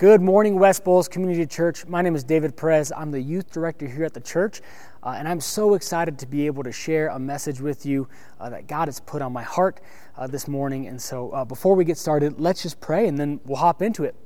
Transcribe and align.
Good 0.00 0.22
morning, 0.22 0.58
West 0.58 0.82
Bowles 0.82 1.08
Community 1.08 1.44
Church. 1.44 1.84
My 1.84 2.00
name 2.00 2.16
is 2.16 2.24
David 2.24 2.56
Perez. 2.56 2.90
I'm 2.90 3.10
the 3.10 3.20
youth 3.20 3.52
director 3.52 3.86
here 3.86 4.06
at 4.06 4.14
the 4.14 4.20
church, 4.20 4.62
uh, 5.02 5.10
and 5.10 5.28
I'm 5.28 5.42
so 5.42 5.74
excited 5.74 6.18
to 6.20 6.26
be 6.26 6.46
able 6.46 6.62
to 6.62 6.72
share 6.72 7.08
a 7.08 7.18
message 7.18 7.60
with 7.60 7.84
you 7.84 8.08
uh, 8.40 8.48
that 8.48 8.66
God 8.66 8.88
has 8.88 8.98
put 8.98 9.20
on 9.20 9.30
my 9.30 9.42
heart 9.42 9.82
uh, 10.16 10.26
this 10.26 10.48
morning. 10.48 10.86
And 10.86 10.98
so, 11.02 11.28
uh, 11.32 11.44
before 11.44 11.76
we 11.76 11.84
get 11.84 11.98
started, 11.98 12.40
let's 12.40 12.62
just 12.62 12.80
pray 12.80 13.08
and 13.08 13.18
then 13.18 13.40
we'll 13.44 13.58
hop 13.58 13.82
into 13.82 14.04
it. 14.04 14.16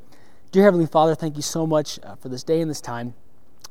Dear 0.53 0.63
Heavenly 0.63 0.87
Father, 0.87 1.17
thank 1.17 1.35
you 1.35 1.43
so 1.43 1.67
much 1.67 1.99
uh, 2.05 2.15
for 2.15 2.29
this 2.29 2.45
day 2.45 2.61
and 2.61 2.71
this 2.71 2.81
time. 2.81 3.15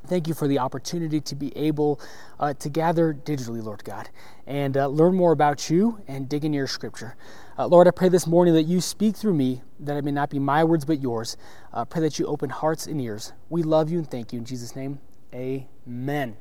Thank 0.06 0.28
you 0.28 0.34
for 0.34 0.50
the 0.50 0.60
opportunity 0.60 1.22
to 1.22 1.36
be 1.36 1.56
able 1.58 2.02
uh, 2.38 2.54
to 2.56 2.70
gather 2.70 3.14
digitally, 3.14 3.64
Lord 3.64 3.86
God, 3.86 4.10
and 4.46 4.76
uh, 4.76 4.88
learn 4.88 5.16
more 5.16 5.32
about 5.32 5.70
you 5.70 6.02
and 6.10 6.28
dig 6.28 6.44
into 6.44 6.58
your 6.58 6.68
scripture. 6.68 7.16
Uh, 7.58 7.68
Lord, 7.68 7.88
I 7.88 7.92
pray 7.92 8.10
this 8.10 8.28
morning 8.28 8.54
that 8.56 8.64
you 8.64 8.82
speak 8.82 9.16
through 9.16 9.36
me, 9.36 9.62
that 9.80 9.96
it 9.96 10.04
may 10.04 10.12
not 10.12 10.30
be 10.30 10.40
my 10.40 10.66
words 10.66 10.84
but 10.84 11.02
yours. 11.02 11.38
Uh, 11.72 11.86
pray 11.86 12.02
that 12.02 12.20
you 12.20 12.26
open 12.28 12.50
hearts 12.50 12.86
and 12.86 13.00
ears. 13.00 13.32
We 13.50 13.64
love 13.64 13.90
you 13.90 14.00
and 14.00 14.12
thank 14.12 14.34
you. 14.34 14.40
In 14.40 14.46
Jesus' 14.46 14.76
name, 14.76 15.00
amen. 15.34 16.36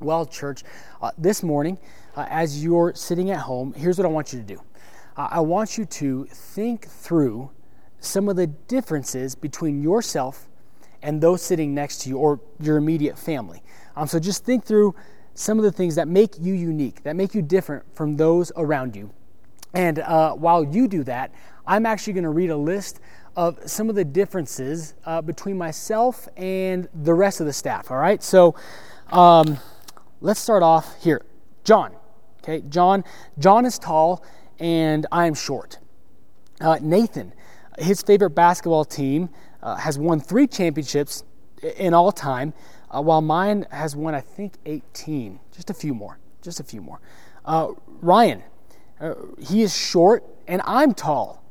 Well, 0.00 0.24
church, 0.24 0.62
uh, 1.02 1.10
this 1.18 1.42
morning, 1.42 1.78
uh, 2.16 2.26
as 2.30 2.64
you're 2.64 2.94
sitting 2.94 3.30
at 3.30 3.40
home, 3.40 3.74
here's 3.74 3.98
what 3.98 4.06
I 4.06 4.10
want 4.10 4.32
you 4.32 4.38
to 4.38 4.44
do 4.44 4.62
I 5.14 5.40
want 5.40 5.76
you 5.76 5.84
to 5.84 6.24
think 6.26 6.86
through 6.86 7.50
some 8.00 8.28
of 8.28 8.36
the 8.36 8.46
differences 8.46 9.34
between 9.34 9.82
yourself 9.82 10.47
and 11.02 11.20
those 11.20 11.42
sitting 11.42 11.74
next 11.74 12.02
to 12.02 12.08
you 12.08 12.18
or 12.18 12.40
your 12.60 12.76
immediate 12.76 13.18
family. 13.18 13.62
Um, 13.96 14.06
so 14.06 14.18
just 14.18 14.44
think 14.44 14.64
through 14.64 14.94
some 15.34 15.58
of 15.58 15.64
the 15.64 15.72
things 15.72 15.94
that 15.94 16.08
make 16.08 16.38
you 16.38 16.54
unique, 16.54 17.02
that 17.04 17.14
make 17.14 17.34
you 17.34 17.42
different 17.42 17.84
from 17.94 18.16
those 18.16 18.50
around 18.56 18.96
you. 18.96 19.10
And 19.74 20.00
uh, 20.00 20.32
while 20.32 20.64
you 20.64 20.88
do 20.88 21.04
that, 21.04 21.32
I'm 21.66 21.86
actually 21.86 22.14
going 22.14 22.24
to 22.24 22.30
read 22.30 22.50
a 22.50 22.56
list 22.56 23.00
of 23.36 23.58
some 23.66 23.88
of 23.88 23.94
the 23.94 24.04
differences 24.04 24.94
uh, 25.04 25.22
between 25.22 25.56
myself 25.56 26.28
and 26.36 26.88
the 26.92 27.14
rest 27.14 27.40
of 27.40 27.46
the 27.46 27.52
staff. 27.52 27.90
All 27.90 27.98
right, 27.98 28.22
so 28.22 28.56
um, 29.12 29.58
let's 30.20 30.40
start 30.40 30.62
off 30.62 31.00
here. 31.02 31.22
John, 31.62 31.92
okay, 32.42 32.62
John. 32.68 33.04
John 33.38 33.64
is 33.64 33.78
tall, 33.78 34.24
and 34.58 35.06
I 35.12 35.26
am 35.26 35.34
short. 35.34 35.78
Uh, 36.60 36.78
Nathan, 36.80 37.32
his 37.78 38.02
favorite 38.02 38.30
basketball 38.30 38.84
team 38.84 39.28
uh, 39.68 39.76
has 39.76 39.98
won 39.98 40.18
three 40.18 40.46
championships 40.46 41.24
in 41.76 41.92
all 41.92 42.10
time, 42.10 42.54
uh, 42.90 43.02
while 43.02 43.20
mine 43.20 43.66
has 43.70 43.94
won, 43.94 44.14
I 44.14 44.20
think, 44.20 44.54
18. 44.64 45.38
Just 45.54 45.68
a 45.68 45.74
few 45.74 45.92
more. 45.92 46.18
Just 46.40 46.58
a 46.58 46.64
few 46.64 46.80
more. 46.80 47.00
Uh, 47.44 47.72
Ryan, 48.00 48.42
uh, 48.98 49.14
he 49.38 49.62
is 49.62 49.76
short, 49.76 50.24
and 50.46 50.62
I'm 50.64 50.94
tall. 50.94 51.44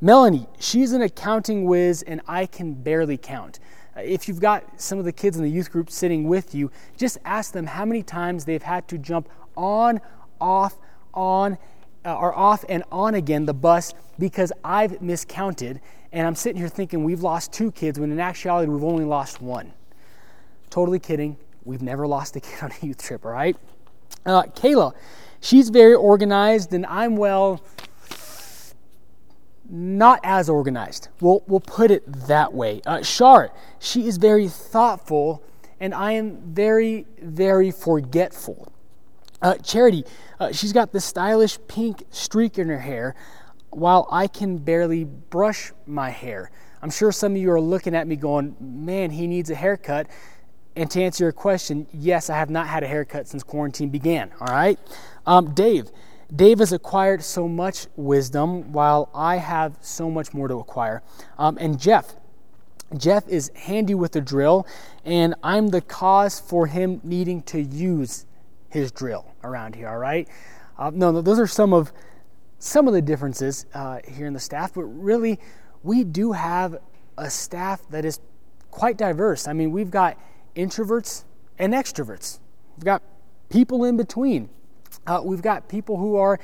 Melanie, 0.00 0.46
she's 0.60 0.92
an 0.92 1.02
accounting 1.02 1.64
whiz, 1.64 2.02
and 2.02 2.20
I 2.28 2.46
can 2.46 2.74
barely 2.74 3.16
count. 3.16 3.58
Uh, 3.96 4.00
if 4.00 4.28
you've 4.28 4.40
got 4.40 4.80
some 4.80 5.00
of 5.00 5.04
the 5.04 5.12
kids 5.12 5.36
in 5.36 5.42
the 5.42 5.50
youth 5.50 5.72
group 5.72 5.90
sitting 5.90 6.28
with 6.28 6.54
you, 6.54 6.70
just 6.96 7.18
ask 7.24 7.52
them 7.52 7.66
how 7.66 7.84
many 7.84 8.04
times 8.04 8.44
they've 8.44 8.62
had 8.62 8.86
to 8.88 8.96
jump 8.96 9.28
on, 9.56 10.00
off, 10.40 10.78
on, 11.12 11.58
uh, 12.04 12.16
or 12.16 12.32
off 12.32 12.64
and 12.68 12.84
on 12.92 13.14
again 13.14 13.44
the 13.44 13.54
bus 13.54 13.92
because 14.18 14.52
I've 14.62 15.02
miscounted 15.02 15.80
and 16.12 16.26
I'm 16.26 16.34
sitting 16.34 16.58
here 16.58 16.68
thinking 16.68 17.04
we've 17.04 17.22
lost 17.22 17.52
two 17.52 17.70
kids 17.70 17.98
when 17.98 18.10
in 18.10 18.20
actuality 18.20 18.70
we've 18.70 18.84
only 18.84 19.04
lost 19.04 19.40
one. 19.40 19.72
Totally 20.68 20.98
kidding. 20.98 21.36
We've 21.64 21.82
never 21.82 22.06
lost 22.06 22.36
a 22.36 22.40
kid 22.40 22.62
on 22.62 22.72
a 22.72 22.86
youth 22.86 23.02
trip, 23.02 23.24
all 23.24 23.32
right? 23.32 23.56
Uh, 24.24 24.42
Kayla, 24.42 24.94
she's 25.40 25.68
very 25.68 25.94
organized, 25.94 26.72
and 26.72 26.84
I'm, 26.86 27.16
well, 27.16 27.62
not 29.68 30.20
as 30.24 30.48
organized. 30.48 31.08
We'll, 31.20 31.42
we'll 31.46 31.60
put 31.60 31.90
it 31.90 32.02
that 32.26 32.52
way. 32.52 32.82
Uh, 32.84 33.02
Shar, 33.02 33.52
she 33.78 34.06
is 34.06 34.16
very 34.16 34.48
thoughtful, 34.48 35.42
and 35.78 35.94
I 35.94 36.12
am 36.12 36.40
very, 36.52 37.06
very 37.22 37.70
forgetful. 37.70 38.72
Uh, 39.40 39.54
Charity, 39.56 40.04
uh, 40.38 40.52
she's 40.52 40.72
got 40.72 40.92
the 40.92 41.00
stylish 41.00 41.58
pink 41.68 42.04
streak 42.10 42.58
in 42.58 42.68
her 42.68 42.80
hair, 42.80 43.14
while 43.70 44.08
I 44.10 44.26
can 44.26 44.58
barely 44.58 45.04
brush 45.04 45.72
my 45.86 46.10
hair. 46.10 46.50
I'm 46.82 46.90
sure 46.90 47.12
some 47.12 47.32
of 47.32 47.38
you 47.38 47.50
are 47.50 47.60
looking 47.60 47.94
at 47.94 48.06
me 48.06 48.16
going, 48.16 48.56
man, 48.60 49.10
he 49.10 49.26
needs 49.26 49.50
a 49.50 49.54
haircut. 49.54 50.06
And 50.76 50.90
to 50.92 51.02
answer 51.02 51.24
your 51.24 51.32
question, 51.32 51.86
yes, 51.92 52.30
I 52.30 52.36
have 52.36 52.50
not 52.50 52.66
had 52.66 52.82
a 52.82 52.86
haircut 52.86 53.28
since 53.28 53.42
quarantine 53.42 53.90
began. 53.90 54.30
All 54.40 54.54
right. 54.54 54.78
Um, 55.26 55.52
Dave. 55.54 55.90
Dave 56.34 56.60
has 56.60 56.72
acquired 56.72 57.22
so 57.22 57.48
much 57.48 57.88
wisdom 57.96 58.72
while 58.72 59.10
I 59.14 59.36
have 59.36 59.76
so 59.80 60.10
much 60.10 60.32
more 60.32 60.48
to 60.48 60.58
acquire. 60.58 61.02
Um, 61.38 61.58
and 61.60 61.78
Jeff. 61.78 62.14
Jeff 62.96 63.28
is 63.28 63.52
handy 63.54 63.94
with 63.94 64.12
the 64.12 64.20
drill, 64.20 64.66
and 65.04 65.34
I'm 65.44 65.68
the 65.68 65.80
cause 65.80 66.40
for 66.40 66.66
him 66.66 67.00
needing 67.04 67.42
to 67.42 67.60
use 67.60 68.26
his 68.68 68.90
drill 68.90 69.26
around 69.44 69.76
here, 69.76 69.88
all 69.88 69.98
right? 69.98 70.28
Uh, 70.76 70.90
no, 70.92 71.12
no, 71.12 71.20
those 71.20 71.38
are 71.38 71.46
some 71.46 71.72
of 71.72 71.92
some 72.60 72.86
of 72.86 72.94
the 72.94 73.02
differences 73.02 73.66
uh, 73.74 73.98
here 74.06 74.26
in 74.26 74.32
the 74.32 74.40
staff, 74.40 74.74
but 74.74 74.84
really, 74.84 75.40
we 75.82 76.04
do 76.04 76.30
have 76.32 76.76
a 77.18 77.28
staff 77.28 77.80
that 77.90 78.04
is 78.04 78.20
quite 78.70 78.96
diverse. 78.96 79.48
I 79.48 79.54
mean, 79.54 79.72
we've 79.72 79.90
got 79.90 80.16
introverts 80.54 81.24
and 81.58 81.72
extroverts, 81.72 82.38
we've 82.76 82.84
got 82.84 83.02
people 83.48 83.84
in 83.84 83.96
between. 83.96 84.48
Uh, 85.06 85.20
we've 85.24 85.42
got 85.42 85.68
people 85.68 85.96
who 85.96 86.16
are 86.16 86.38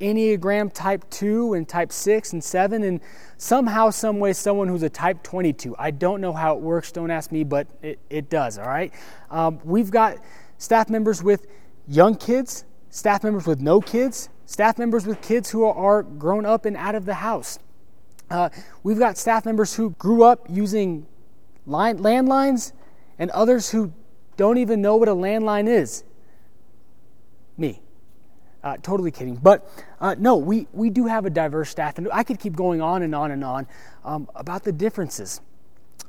Enneagram 0.00 0.72
type 0.72 1.08
2 1.10 1.54
and 1.54 1.68
type 1.68 1.92
6 1.92 2.32
and 2.32 2.42
7, 2.42 2.82
and 2.82 3.00
somehow, 3.36 3.90
some 3.90 4.18
way, 4.18 4.32
someone 4.32 4.68
who's 4.68 4.82
a 4.82 4.90
type 4.90 5.22
22. 5.22 5.76
I 5.78 5.92
don't 5.92 6.20
know 6.20 6.32
how 6.32 6.56
it 6.56 6.60
works, 6.60 6.92
don't 6.92 7.10
ask 7.10 7.30
me, 7.30 7.44
but 7.44 7.68
it, 7.80 7.98
it 8.10 8.28
does, 8.28 8.58
all 8.58 8.66
right? 8.66 8.92
Um, 9.30 9.60
we've 9.64 9.90
got 9.90 10.18
staff 10.58 10.90
members 10.90 11.22
with 11.22 11.46
young 11.86 12.16
kids, 12.16 12.64
staff 12.90 13.22
members 13.22 13.46
with 13.46 13.60
no 13.60 13.80
kids, 13.80 14.28
staff 14.46 14.78
members 14.78 15.06
with 15.06 15.20
kids 15.22 15.50
who 15.50 15.64
are 15.64 16.02
grown 16.02 16.44
up 16.44 16.64
and 16.64 16.76
out 16.76 16.94
of 16.94 17.04
the 17.04 17.14
house. 17.14 17.58
Uh, 18.30 18.48
we've 18.82 18.98
got 18.98 19.18
staff 19.18 19.44
members 19.44 19.74
who 19.74 19.90
grew 19.90 20.22
up 20.22 20.46
using 20.48 21.06
line, 21.66 21.98
landlines 21.98 22.72
and 23.18 23.30
others 23.32 23.70
who 23.70 23.92
don't 24.36 24.58
even 24.58 24.80
know 24.80 24.96
what 24.96 25.08
a 25.08 25.14
landline 25.14 25.68
is. 25.68 26.04
Me. 27.56 27.82
Uh, 28.64 28.76
totally 28.82 29.10
kidding. 29.10 29.34
But 29.34 29.68
uh, 30.00 30.14
no, 30.18 30.36
we, 30.36 30.68
we 30.72 30.88
do 30.88 31.06
have 31.06 31.26
a 31.26 31.30
diverse 31.30 31.70
staff, 31.70 31.98
and 31.98 32.08
I 32.12 32.22
could 32.22 32.38
keep 32.38 32.54
going 32.54 32.80
on 32.80 33.02
and 33.02 33.14
on 33.14 33.32
and 33.32 33.44
on 33.44 33.66
um, 34.04 34.28
about 34.34 34.62
the 34.62 34.72
differences 34.72 35.40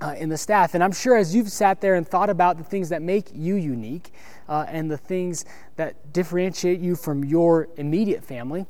uh, 0.02 0.16
in 0.18 0.30
the 0.30 0.38
staff. 0.38 0.74
And 0.74 0.84
I'm 0.84 0.92
sure 0.92 1.16
as 1.16 1.34
you've 1.34 1.50
sat 1.50 1.82
there 1.82 1.96
and 1.96 2.08
thought 2.08 2.30
about 2.30 2.58
the 2.58 2.64
things 2.64 2.90
that 2.90 3.02
make 3.02 3.30
you 3.34 3.56
unique 3.56 4.12
uh, 4.50 4.66
and 4.68 4.92
the 4.92 4.98
things 4.98 5.46
that 5.78 6.14
differentiate 6.14 6.80
you 6.80 6.96
from 6.96 7.24
your 7.24 7.70
immediate 7.78 8.24
family, 8.24 8.66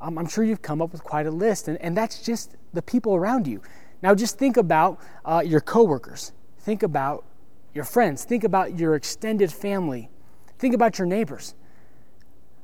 um, 0.00 0.18
I'm 0.18 0.26
sure 0.26 0.42
you've 0.42 0.62
come 0.62 0.82
up 0.82 0.90
with 0.92 1.04
quite 1.04 1.26
a 1.26 1.30
list. 1.30 1.68
And, 1.68 1.78
and 1.78 1.96
that's 1.96 2.22
just 2.22 2.56
the 2.72 2.82
people 2.82 3.14
around 3.14 3.46
you. 3.46 3.62
Now, 4.02 4.14
just 4.14 4.38
think 4.38 4.56
about 4.56 4.98
uh, 5.24 5.42
your 5.46 5.60
coworkers. 5.60 6.32
Think 6.58 6.82
about 6.82 7.24
your 7.74 7.84
friends. 7.84 8.24
Think 8.24 8.42
about 8.42 8.78
your 8.78 8.96
extended 8.96 9.52
family. 9.52 10.10
Think 10.58 10.74
about 10.74 10.98
your 10.98 11.06
neighbors. 11.06 11.54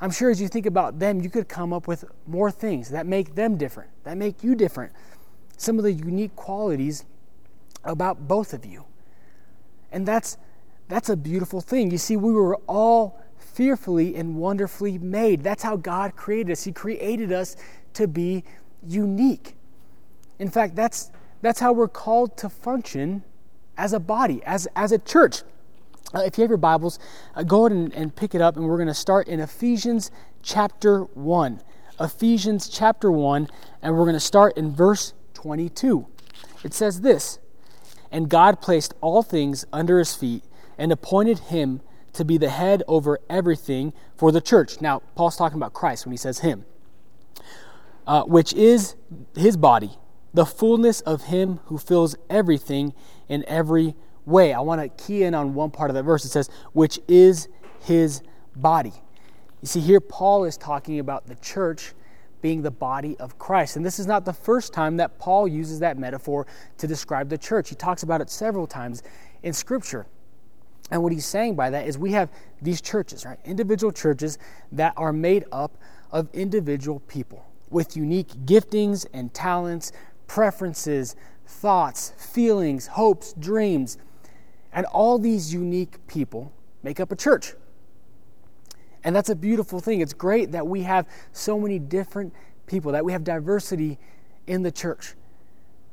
I'm 0.01 0.11
sure 0.11 0.31
as 0.31 0.41
you 0.41 0.49
think 0.49 0.67
about 0.67 0.99
them, 0.99 1.21
you 1.21 1.31
could 1.31 1.49
come 1.49 1.73
up 1.73 1.89
with 1.89 2.05
more 2.27 2.51
things 2.51 2.91
that 2.91 3.07
make 3.07 3.35
them 3.35 3.57
different, 3.57 3.91
that 4.05 4.17
make 4.17 4.45
you 4.45 4.55
different. 4.55 4.93
Some 5.57 5.79
of 5.79 5.85
the 5.85 5.93
unique 5.93 6.37
qualities 6.37 7.05
about 7.85 8.29
both 8.29 8.53
of 8.53 8.65
you. 8.65 8.85
And 9.93 10.07
that's 10.07 10.37
that's 10.89 11.11
a 11.11 11.17
beautiful 11.17 11.61
thing. 11.61 11.91
You 11.91 11.99
see, 11.99 12.17
we 12.17 12.33
were 12.33 12.57
all 12.67 13.21
fearfully 13.37 14.17
and 14.17 14.37
wonderfully 14.37 14.97
made. 14.99 15.43
That's 15.43 15.63
how 15.63 15.77
God 15.77 16.17
created 16.17 16.53
us. 16.53 16.65
He 16.65 16.73
created 16.73 17.31
us 17.31 17.57
to 17.95 18.09
be 18.09 18.45
unique. 18.87 19.55
In 20.39 20.51
fact, 20.51 20.75
that's 20.75 21.11
that's 21.43 21.61
how 21.61 21.73
we're 21.73 21.89
called 21.89 22.37
to 22.39 22.49
function 22.49 23.23
as 23.77 23.93
a 23.93 24.01
body, 24.01 24.43
as, 24.45 24.67
as 24.75 24.93
a 24.93 24.99
church. 24.99 25.43
Uh, 26.15 26.21
if 26.21 26.37
you 26.37 26.43
have 26.43 26.51
your 26.51 26.59
Bibles, 26.59 26.99
uh, 27.35 27.43
go 27.43 27.67
ahead 27.67 27.77
and, 27.77 27.93
and 27.95 28.15
pick 28.15 28.35
it 28.35 28.41
up, 28.41 28.57
and 28.57 28.67
we're 28.67 28.77
going 28.77 28.89
to 28.89 28.95
start 28.95 29.29
in 29.29 29.41
Ephesians 29.41 30.11
chapter 30.43 31.03
1. 31.03 31.61
Ephesians 32.01 32.69
chapter 32.69 33.13
1, 33.13 33.49
and 33.83 33.97
we're 33.97 34.05
going 34.05 34.15
to 34.15 34.21
start 34.21 34.57
in 34.57 34.75
verse 34.75 35.13
22. 35.35 36.07
It 36.65 36.75
says 36.75 37.01
this 37.03 37.39
and 38.11 38.29
God 38.29 38.61
placed 38.61 38.95
all 39.01 39.23
things 39.23 39.65
under 39.73 39.99
his 39.99 40.15
feet 40.15 40.45
and 40.77 40.93
appointed 40.93 41.39
him 41.39 41.81
to 42.15 42.25
be 42.25 42.39
the 42.39 42.49
head 42.49 42.83
over 42.89 43.21
everything 43.29 43.93
for 44.17 44.33
the 44.33 44.41
church. 44.41 44.81
Now, 44.81 45.01
Paul's 45.15 45.37
talking 45.37 45.57
about 45.57 45.73
Christ 45.73 46.07
when 46.07 46.13
he 46.13 46.17
says 46.17 46.41
him, 46.41 46.65
uh, 48.07 48.23
which 48.25 48.53
is 48.55 48.97
his 49.35 49.57
body, 49.57 49.91
the 50.35 50.47
fullness 50.47 51.01
of 51.03 51.25
him 51.25 51.61
who 51.67 51.79
fills 51.79 52.17
everything 52.29 52.95
in 53.29 53.45
every 53.47 53.95
way. 54.25 54.53
I 54.53 54.61
want 54.61 54.81
to 54.81 55.05
key 55.05 55.23
in 55.23 55.35
on 55.35 55.55
one 55.55 55.71
part 55.71 55.91
of 55.91 55.95
that 55.95 56.03
verse. 56.03 56.25
It 56.25 56.31
says, 56.31 56.51
which 56.73 56.99
is 57.09 57.49
his 57.81 58.23
body. 58.57 58.93
You 59.63 59.69
see, 59.69 59.81
here 59.81 60.01
Paul 60.01 60.45
is 60.45 60.57
talking 60.57 60.99
about 60.99 61.27
the 61.27 61.35
church 61.37 61.93
being 62.41 62.63
the 62.63 62.71
body 62.71 63.17
of 63.19 63.39
Christ. 63.39 63.77
And 63.77 63.85
this 63.85 63.99
is 63.99 64.07
not 64.07 64.25
the 64.25 64.33
first 64.33 64.73
time 64.73 64.97
that 64.99 65.19
Paul 65.19 65.49
uses 65.49 65.81
that 65.81 65.99
metaphor 65.99 66.47
to 66.79 66.87
describe 66.87 67.29
the 67.29 67.39
church. 67.39 67.69
He 67.69 67.75
talks 67.75 68.03
about 68.03 68.21
it 68.21 68.31
several 68.31 68.67
times 68.67 69.03
in 69.43 69.53
Scripture. 69.53 70.07
And 70.91 71.03
what 71.03 71.13
he's 71.13 71.27
saying 71.27 71.55
by 71.55 71.71
that 71.71 71.87
is 71.87 71.99
we 71.99 72.13
have 72.13 72.31
these 72.63 72.81
churches, 72.81 73.25
right? 73.25 73.39
Individual 73.45 73.93
churches 73.93 74.39
that 74.73 74.95
are 74.97 75.13
made 75.13 75.45
up 75.53 75.77
of 76.11 76.29
individual 76.33 77.01
people 77.01 77.45
with 77.71 77.97
unique 77.97 78.29
giftings 78.47 79.07
and 79.13 79.33
talents, 79.35 79.93
preferences, 80.27 81.17
thoughts, 81.47 82.15
feelings, 82.17 82.87
hopes, 82.87 83.35
dreams. 83.35 83.99
And 84.73 84.87
all 84.87 85.19
these 85.19 85.53
unique 85.53 86.07
people 86.07 86.53
make 86.83 87.01
up 87.01 87.13
a 87.13 87.17
church. 87.17 87.55
And 89.09 89.17
that's 89.17 89.31
a 89.31 89.35
beautiful 89.35 89.81
thing. 89.81 90.03
It's 90.03 90.13
great 90.13 90.53
that 90.53 90.67
we 90.67 90.83
have 90.83 91.09
so 91.33 91.59
many 91.59 91.79
different 91.79 92.35
people, 92.67 92.93
that 92.93 93.03
we 93.03 93.13
have 93.13 93.25
diversity 93.25 93.99
in 94.47 94.63
the 94.63 94.71
church, 94.71 95.15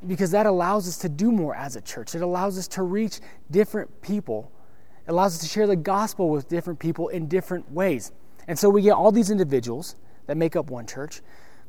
because 0.05 0.31
that 0.31 0.45
allows 0.45 0.85
us 0.85 0.97
to 0.97 1.07
do 1.07 1.31
more 1.31 1.55
as 1.55 1.77
a 1.77 1.81
church. 1.81 2.13
It 2.13 2.21
allows 2.21 2.57
us 2.57 2.67
to 2.67 2.83
reach 2.83 3.21
different 3.49 4.01
people, 4.01 4.51
it 5.07 5.11
allows 5.11 5.35
us 5.35 5.41
to 5.43 5.47
share 5.47 5.65
the 5.65 5.77
gospel 5.77 6.29
with 6.29 6.49
different 6.49 6.77
people 6.77 7.07
in 7.07 7.29
different 7.29 7.71
ways. 7.71 8.11
And 8.49 8.59
so 8.59 8.69
we 8.69 8.81
get 8.81 8.91
all 8.91 9.13
these 9.13 9.31
individuals 9.31 9.95
that 10.27 10.35
make 10.35 10.57
up 10.57 10.69
one 10.69 10.85
church, 10.85 11.21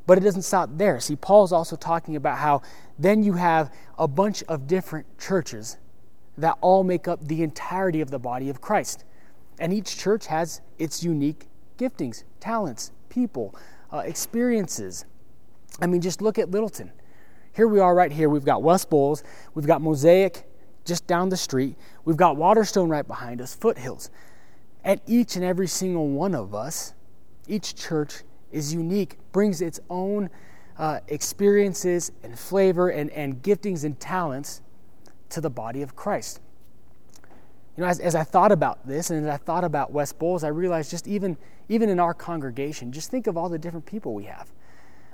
but 0.05 0.17
it 0.17 0.25
doesn't 0.25 0.41
stop 0.41 0.71
there. 0.73 0.99
See, 0.99 1.15
Paul's 1.15 1.53
also 1.53 1.77
talking 1.77 2.17
about 2.17 2.39
how 2.39 2.61
then 2.99 3.23
you 3.23 3.31
have 3.31 3.73
a 3.97 4.09
bunch 4.09 4.43
of 4.49 4.67
different 4.67 5.17
churches 5.17 5.77
that 6.37 6.57
all 6.59 6.83
make 6.83 7.07
up 7.07 7.25
the 7.25 7.41
entirety 7.41 8.01
of 8.01 8.11
the 8.11 8.19
body 8.19 8.49
of 8.49 8.59
Christ. 8.59 9.05
And 9.59 9.73
each 9.73 9.97
church 9.97 10.27
has 10.27 10.61
its 10.77 11.03
unique 11.03 11.47
giftings, 11.77 12.23
talents, 12.39 12.91
people, 13.09 13.55
uh, 13.91 13.99
experiences. 13.99 15.05
I 15.81 15.87
mean, 15.87 16.01
just 16.01 16.21
look 16.21 16.37
at 16.37 16.51
Littleton. 16.51 16.91
Here 17.53 17.67
we 17.67 17.79
are 17.79 17.95
right 17.95 18.11
here. 18.11 18.29
We've 18.29 18.45
got 18.45 18.61
West 18.61 18.89
Bowles, 18.89 19.23
we've 19.55 19.65
got 19.65 19.81
Mosaic 19.81 20.43
just 20.85 21.07
down 21.07 21.29
the 21.29 21.37
street, 21.37 21.75
we've 22.05 22.17
got 22.17 22.37
Waterstone 22.37 22.89
right 22.89 23.07
behind 23.07 23.41
us, 23.41 23.55
Foothills. 23.55 24.09
And 24.83 25.01
each 25.05 25.35
and 25.35 25.43
every 25.43 25.67
single 25.67 26.07
one 26.07 26.33
of 26.33 26.55
us, 26.55 26.93
each 27.47 27.75
church 27.75 28.23
is 28.51 28.73
unique, 28.73 29.17
brings 29.31 29.61
its 29.61 29.79
own 29.89 30.29
uh, 30.77 30.99
experiences 31.07 32.11
and 32.23 32.37
flavor 32.37 32.89
and, 32.89 33.09
and 33.11 33.41
giftings 33.41 33.83
and 33.83 33.99
talents 33.99 34.61
to 35.29 35.41
the 35.41 35.49
body 35.49 35.81
of 35.81 35.95
Christ. 35.95 36.39
You 37.77 37.83
know, 37.83 37.89
as, 37.89 37.99
as 37.99 38.15
I 38.15 38.23
thought 38.23 38.51
about 38.51 38.87
this 38.87 39.11
and 39.11 39.23
as 39.23 39.31
I 39.31 39.37
thought 39.37 39.63
about 39.63 39.91
West 39.91 40.17
Bowles, 40.17 40.43
I 40.43 40.47
realized 40.47 40.89
just 40.89 41.07
even, 41.07 41.37
even 41.69 41.89
in 41.89 41.99
our 41.99 42.13
congregation, 42.13 42.91
just 42.91 43.11
think 43.11 43.27
of 43.27 43.37
all 43.37 43.49
the 43.49 43.59
different 43.59 43.85
people 43.85 44.15
we 44.15 44.23
have. 44.23 44.51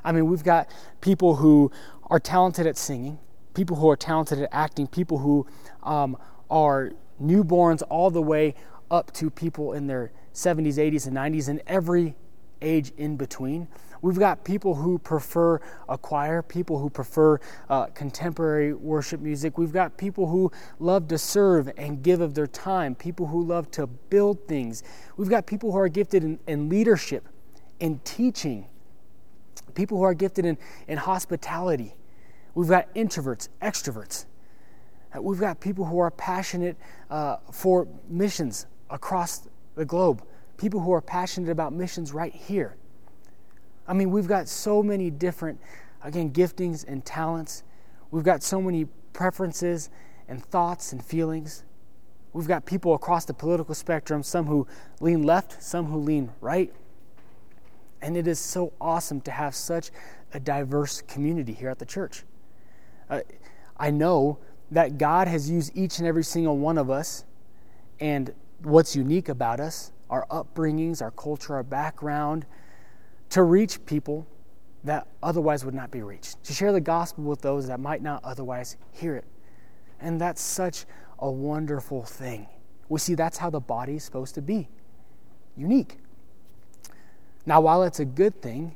I 0.03 0.13
mean, 0.13 0.27
we've 0.27 0.43
got 0.43 0.69
people 1.01 1.35
who 1.35 1.71
are 2.07 2.19
talented 2.19 2.65
at 2.65 2.77
singing, 2.77 3.19
people 3.53 3.75
who 3.75 3.89
are 3.89 3.97
talented 3.97 4.39
at 4.39 4.49
acting, 4.53 4.87
people 4.87 5.17
who 5.17 5.45
um, 5.83 6.17
are 6.49 6.93
newborns 7.21 7.83
all 7.89 8.09
the 8.09 8.21
way 8.21 8.55
up 8.89 9.11
to 9.13 9.29
people 9.29 9.73
in 9.73 9.87
their 9.87 10.11
70s, 10.33 10.75
80s, 10.75 11.07
and 11.07 11.17
90s, 11.17 11.49
and 11.49 11.61
every 11.67 12.15
age 12.61 12.91
in 12.97 13.17
between. 13.17 13.67
We've 14.03 14.19
got 14.19 14.43
people 14.43 14.75
who 14.75 14.99
prefer 14.99 15.61
a 15.87 15.97
choir, 15.97 16.41
people 16.41 16.77
who 16.77 16.89
prefer 16.89 17.39
uh, 17.69 17.85
contemporary 17.85 18.73
worship 18.73 19.21
music. 19.21 19.57
We've 19.57 19.71
got 19.71 19.97
people 19.97 20.27
who 20.27 20.51
love 20.77 21.07
to 21.07 21.17
serve 21.17 21.71
and 21.77 22.03
give 22.03 22.19
of 22.19 22.33
their 22.33 22.45
time, 22.45 22.95
people 22.95 23.27
who 23.27 23.41
love 23.41 23.71
to 23.71 23.87
build 23.87 24.45
things. 24.45 24.83
We've 25.15 25.29
got 25.29 25.45
people 25.45 25.71
who 25.71 25.77
are 25.77 25.87
gifted 25.87 26.25
in, 26.25 26.37
in 26.47 26.67
leadership, 26.67 27.29
in 27.79 27.99
teaching, 27.99 28.67
people 29.73 29.99
who 29.99 30.03
are 30.03 30.13
gifted 30.13 30.43
in, 30.43 30.57
in 30.89 30.97
hospitality. 30.97 31.95
We've 32.55 32.67
got 32.69 32.93
introverts, 32.95 33.47
extroverts. 33.61 34.25
Uh, 35.15 35.21
we've 35.21 35.39
got 35.39 35.61
people 35.61 35.85
who 35.85 35.99
are 35.99 36.11
passionate 36.11 36.75
uh, 37.09 37.37
for 37.53 37.87
missions 38.09 38.65
across 38.89 39.47
the 39.75 39.85
globe, 39.85 40.23
people 40.57 40.81
who 40.81 40.91
are 40.91 41.01
passionate 41.01 41.49
about 41.49 41.71
missions 41.71 42.11
right 42.11 42.35
here. 42.35 42.75
I 43.87 43.93
mean, 43.93 44.11
we've 44.11 44.27
got 44.27 44.47
so 44.47 44.81
many 44.81 45.09
different, 45.09 45.59
again, 46.03 46.31
giftings 46.31 46.85
and 46.87 47.03
talents. 47.03 47.63
We've 48.11 48.23
got 48.23 48.43
so 48.43 48.61
many 48.61 48.85
preferences 49.11 49.89
and 50.27 50.43
thoughts 50.43 50.93
and 50.93 51.03
feelings. 51.03 51.63
We've 52.31 52.47
got 52.47 52.65
people 52.65 52.95
across 52.95 53.25
the 53.25 53.33
political 53.33 53.75
spectrum, 53.75 54.23
some 54.23 54.45
who 54.45 54.67
lean 54.99 55.23
left, 55.23 55.61
some 55.61 55.85
who 55.85 55.97
lean 55.99 56.31
right. 56.41 56.73
And 58.01 58.17
it 58.17 58.27
is 58.27 58.39
so 58.39 58.73
awesome 58.81 59.21
to 59.21 59.31
have 59.31 59.55
such 59.55 59.91
a 60.33 60.39
diverse 60.39 61.01
community 61.01 61.53
here 61.53 61.69
at 61.69 61.79
the 61.79 61.85
church. 61.85 62.23
Uh, 63.09 63.21
I 63.77 63.91
know 63.91 64.39
that 64.71 64.97
God 64.97 65.27
has 65.27 65.49
used 65.49 65.71
each 65.75 65.99
and 65.99 66.07
every 66.07 66.23
single 66.23 66.57
one 66.57 66.77
of 66.77 66.89
us 66.89 67.25
and 67.99 68.33
what's 68.63 68.95
unique 68.95 69.29
about 69.29 69.59
us, 69.59 69.91
our 70.09 70.25
upbringings, 70.31 71.01
our 71.01 71.11
culture, 71.11 71.53
our 71.53 71.63
background, 71.63 72.45
to 73.33 73.41
reach 73.41 73.83
people 73.87 74.27
that 74.83 75.07
otherwise 75.23 75.65
would 75.65 75.73
not 75.73 75.89
be 75.89 76.03
reached, 76.03 76.43
to 76.43 76.53
share 76.53 76.71
the 76.71 76.79
gospel 76.79 77.23
with 77.23 77.41
those 77.41 77.65
that 77.65 77.79
might 77.79 78.03
not 78.03 78.23
otherwise 78.23 78.77
hear 78.91 79.15
it. 79.15 79.25
And 79.99 80.21
that's 80.21 80.39
such 80.39 80.85
a 81.17 81.31
wonderful 81.31 82.03
thing. 82.03 82.45
We 82.89 82.99
see 82.99 83.15
that's 83.15 83.39
how 83.39 83.49
the 83.49 83.59
body 83.59 83.95
is 83.95 84.03
supposed 84.03 84.35
to 84.35 84.43
be 84.43 84.69
unique. 85.57 85.97
Now, 87.43 87.59
while 87.59 87.81
it's 87.81 87.99
a 87.99 88.05
good 88.05 88.39
thing, 88.39 88.75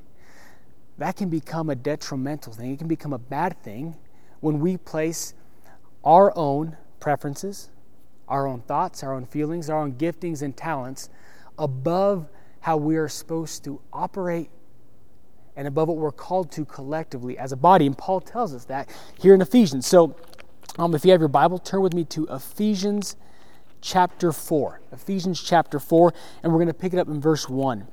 that 0.97 1.15
can 1.15 1.29
become 1.29 1.69
a 1.69 1.75
detrimental 1.75 2.51
thing. 2.51 2.71
It 2.73 2.79
can 2.79 2.87
become 2.87 3.13
a 3.13 3.19
bad 3.19 3.61
thing 3.61 3.95
when 4.39 4.59
we 4.59 4.77
place 4.77 5.35
our 6.03 6.35
own 6.35 6.77
preferences, 6.99 7.69
our 8.27 8.47
own 8.47 8.61
thoughts, 8.61 9.03
our 9.03 9.13
own 9.13 9.27
feelings, 9.27 9.69
our 9.69 9.79
own 9.79 9.93
giftings 9.93 10.41
and 10.41 10.57
talents 10.57 11.09
above 11.59 12.27
how 12.61 12.77
we 12.77 12.97
are 12.97 13.07
supposed 13.07 13.63
to 13.63 13.81
operate 13.93 14.49
and 15.55 15.67
above 15.67 15.87
what 15.87 15.97
we're 15.97 16.11
called 16.11 16.51
to 16.51 16.65
collectively 16.65 17.37
as 17.37 17.51
a 17.51 17.57
body. 17.57 17.87
And 17.87 17.97
Paul 17.97 18.21
tells 18.21 18.53
us 18.53 18.65
that 18.65 18.89
here 19.19 19.33
in 19.33 19.41
Ephesians. 19.41 19.87
So, 19.87 20.15
um, 20.77 20.93
if 20.93 21.03
you 21.03 21.11
have 21.11 21.19
your 21.19 21.27
Bible, 21.27 21.57
turn 21.57 21.81
with 21.81 21.93
me 21.93 22.03
to 22.05 22.27
Ephesians 22.27 23.15
chapter 23.81 24.31
4. 24.31 24.81
Ephesians 24.91 25.41
chapter 25.41 25.79
4, 25.79 26.13
and 26.43 26.51
we're 26.51 26.59
going 26.59 26.67
to 26.67 26.73
pick 26.73 26.93
it 26.93 26.99
up 26.99 27.07
in 27.07 27.19
verse 27.19 27.49
1. 27.49 27.87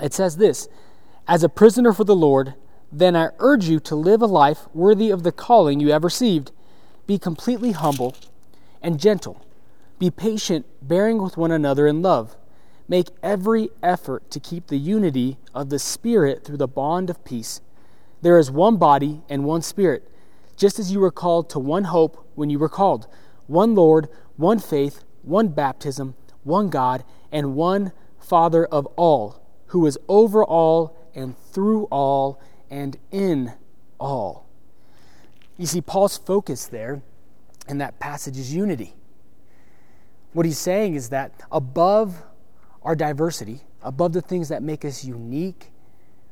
It 0.00 0.12
says 0.12 0.36
this 0.36 0.68
As 1.28 1.44
a 1.44 1.48
prisoner 1.48 1.92
for 1.92 2.04
the 2.04 2.16
Lord, 2.16 2.54
then 2.90 3.14
I 3.14 3.28
urge 3.38 3.66
you 3.66 3.78
to 3.80 3.94
live 3.94 4.22
a 4.22 4.26
life 4.26 4.66
worthy 4.74 5.10
of 5.10 5.22
the 5.22 5.32
calling 5.32 5.78
you 5.78 5.92
have 5.92 6.04
received. 6.04 6.50
Be 7.06 7.18
completely 7.18 7.72
humble 7.72 8.16
and 8.82 8.98
gentle. 8.98 9.44
Be 9.98 10.10
patient, 10.10 10.66
bearing 10.82 11.22
with 11.22 11.36
one 11.36 11.50
another 11.50 11.86
in 11.86 12.02
love. 12.02 12.36
Make 12.86 13.08
every 13.22 13.70
effort 13.82 14.30
to 14.30 14.40
keep 14.40 14.66
the 14.66 14.78
unity 14.78 15.38
of 15.54 15.70
the 15.70 15.78
Spirit 15.78 16.44
through 16.44 16.58
the 16.58 16.68
bond 16.68 17.08
of 17.08 17.24
peace. 17.24 17.60
There 18.20 18.38
is 18.38 18.50
one 18.50 18.76
body 18.76 19.22
and 19.28 19.44
one 19.44 19.62
Spirit, 19.62 20.10
just 20.56 20.78
as 20.78 20.92
you 20.92 21.00
were 21.00 21.10
called 21.10 21.48
to 21.50 21.58
one 21.58 21.84
hope 21.84 22.26
when 22.34 22.50
you 22.50 22.58
were 22.58 22.68
called 22.68 23.06
one 23.46 23.74
Lord, 23.74 24.08
one 24.36 24.58
faith, 24.58 25.04
one 25.22 25.48
baptism, 25.48 26.14
one 26.42 26.68
God, 26.68 27.04
and 27.32 27.54
one 27.54 27.92
Father 28.18 28.64
of 28.66 28.86
all, 28.96 29.42
who 29.66 29.86
is 29.86 29.98
over 30.08 30.44
all 30.44 30.96
and 31.14 31.36
through 31.52 31.84
all 31.84 32.40
and 32.70 32.96
in 33.10 33.52
all. 33.98 34.46
You 35.56 35.66
see, 35.66 35.80
Paul's 35.80 36.16
focus 36.16 36.66
there 36.66 37.02
in 37.68 37.78
that 37.78 37.98
passage 37.98 38.38
is 38.38 38.54
unity. 38.54 38.94
What 40.32 40.46
he's 40.46 40.58
saying 40.58 40.94
is 40.94 41.10
that 41.10 41.32
above 41.52 42.22
our 42.84 42.94
diversity, 42.94 43.60
above 43.82 44.12
the 44.12 44.20
things 44.20 44.48
that 44.50 44.62
make 44.62 44.84
us 44.84 45.04
unique, 45.04 45.70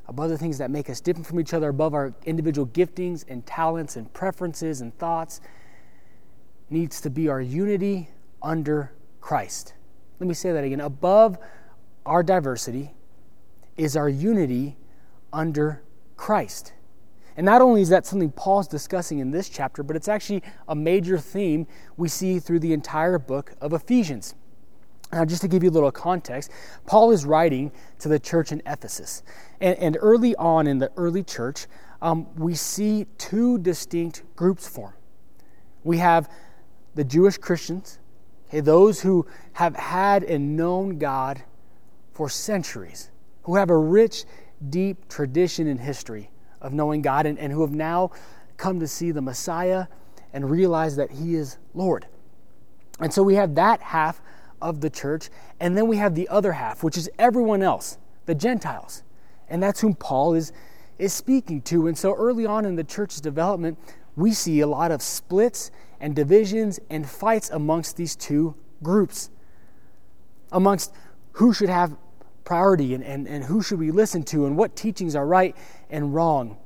above 0.07 0.31
the 0.31 0.39
things 0.39 0.59
that 0.59 0.71
make 0.71 0.91
us 0.91 1.01
different 1.01 1.27
from 1.27 1.41
each 1.41 1.55
other, 1.55 1.71
above 1.71 1.95
our 1.95 2.15
individual 2.27 2.67
giftings 2.67 3.25
and 3.29 3.47
talents 3.47 3.97
and 3.97 4.13
preferences 4.13 4.81
and 4.81 4.97
thoughts, 4.99 5.41
needs 6.69 7.01
to 7.01 7.11
be 7.11 7.29
our 7.29 7.41
unity 7.41 8.09
under 8.43 8.93
Christ. 9.21 9.75
Let 10.21 10.27
me 10.27 10.35
say 10.35 10.53
that 10.53 10.65
again. 10.65 10.81
Above 10.81 11.39
our 12.05 12.23
diversity 12.23 12.93
is 13.77 13.97
our 13.97 14.09
unity 14.09 14.77
under 15.33 15.83
Christ. 16.17 16.73
And 17.37 17.47
not 17.47 17.63
only 17.63 17.81
is 17.81 17.89
that 17.89 18.05
something 18.05 18.31
Paul's 18.31 18.69
discussing 18.69 19.19
in 19.19 19.31
this 19.31 19.49
chapter, 19.49 19.83
but 19.83 19.97
it's 19.97 20.09
actually 20.09 20.43
a 20.69 20.75
major 20.75 21.19
theme 21.19 21.67
we 21.97 22.09
see 22.09 22.39
through 22.39 22.61
the 22.61 22.75
entire 22.75 23.19
book 23.19 23.55
of 23.61 23.73
Ephesians. 23.73 24.35
Now, 25.13 25.27
just 25.27 25.43
to 25.43 25.49
give 25.49 25.63
you 25.63 25.69
a 25.69 25.73
little 25.73 25.93
context, 25.93 26.51
Paul 26.87 27.11
is 27.11 27.27
writing 27.27 27.71
to 27.99 28.09
the 28.09 28.19
church 28.19 28.51
in 28.51 28.63
Ephesus. 28.67 29.23
And, 29.61 29.79
and 29.79 29.99
early 30.01 30.35
on 30.37 30.67
in 30.67 30.79
the 30.79 30.91
early 30.97 31.23
church, 31.23 31.67
um, 32.01 32.35
we 32.37 32.55
see 32.55 33.07
two 33.19 33.59
distinct 33.59 34.23
groups 34.37 34.67
form. 34.67 34.95
We 35.85 35.99
have 35.99 36.31
the 36.95 37.05
Jewish 37.05 37.37
Christians, 37.37 37.99
okay, 38.49 38.61
those 38.61 39.03
who 39.03 39.27
have 39.53 39.77
had 39.77 40.25
and 40.25 40.57
known 40.57 40.99
God 40.99 41.43
for 42.13 42.29
centuries, 42.29 43.11
who 43.43 43.57
have 43.57 43.69
a 43.71 43.77
rich, 43.77 44.25
deep 44.71 45.09
tradition 45.09 45.67
and 45.67 45.81
history 45.81 46.31
of 46.61 46.73
knowing 46.73 47.03
God 47.03 47.27
and, 47.27 47.39
and 47.39 47.53
who 47.53 47.61
have 47.63 47.73
now 47.73 48.13
come 48.57 48.81
to 48.81 48.89
see 48.89 49.11
the 49.11 49.23
Messiah 49.23 49.87
and 50.33 50.51
realize 50.51 50.97
that 50.97 51.11
He 51.11 51.35
is 51.35 51.59
Lord. 51.75 52.07
And 53.01 53.13
so 53.13 53.23
we 53.23 53.35
have 53.35 53.55
that 53.57 53.83
half 53.83 54.23
of 54.63 54.81
the 54.81 54.89
church, 54.89 55.29
and 55.61 55.77
then 55.77 55.87
we 55.87 55.99
have 55.99 56.15
the 56.15 56.29
other 56.29 56.53
half, 56.53 56.83
which 56.83 56.97
is 56.97 57.11
everyone 57.19 57.63
else, 57.63 57.99
the 58.27 58.35
Gentiles. 58.35 59.03
And 59.49 59.63
that's 59.63 59.81
whom 59.81 59.95
Paul 59.95 60.35
is, 60.35 60.53
is 60.99 61.13
speaking 61.13 61.61
to. 61.63 61.87
And 61.87 61.99
so 61.99 62.15
early 62.15 62.47
on 62.47 62.65
in 62.65 62.77
the 62.77 62.85
church's 62.85 63.21
development, 63.21 63.79
we 64.17 64.33
see 64.33 64.61
a 64.61 64.67
lot 64.67 64.91
of 64.91 65.03
splits 65.03 65.71
and 66.01 66.17
divisions 66.17 66.81
and 66.89 67.09
fights 67.09 67.51
amongst 67.51 67.97
these 67.97 68.17
two 68.17 68.55
groups, 68.83 69.31
amongst 70.51 70.93
who 71.33 71.53
should 71.53 71.69
have 71.69 71.97
priority 72.45 72.95
and, 72.95 73.05
and, 73.05 73.29
and 73.29 73.45
who 73.45 73.63
should 73.63 73.79
we 73.79 73.91
listen 73.91 74.23
to 74.23 74.47
and 74.47 74.57
what 74.57 74.75
teachings 74.77 75.15
are 75.15 75.27
right 75.27 75.57
and 75.91 76.15
wrong. 76.15 76.57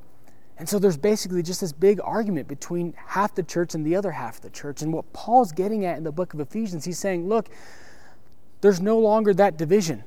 And 0.58 0.68
so 0.68 0.78
there's 0.78 0.96
basically 0.96 1.42
just 1.42 1.60
this 1.60 1.72
big 1.72 2.00
argument 2.02 2.48
between 2.48 2.94
half 3.06 3.34
the 3.34 3.42
church 3.42 3.74
and 3.74 3.84
the 3.84 3.94
other 3.94 4.10
half 4.10 4.36
of 4.36 4.42
the 4.42 4.50
church. 4.50 4.80
And 4.80 4.92
what 4.92 5.12
Paul's 5.12 5.52
getting 5.52 5.84
at 5.84 5.98
in 5.98 6.04
the 6.04 6.12
book 6.12 6.32
of 6.32 6.40
Ephesians, 6.40 6.84
he's 6.84 6.98
saying, 6.98 7.28
look, 7.28 7.50
there's 8.60 8.80
no 8.80 8.98
longer 8.98 9.34
that 9.34 9.56
division. 9.56 10.04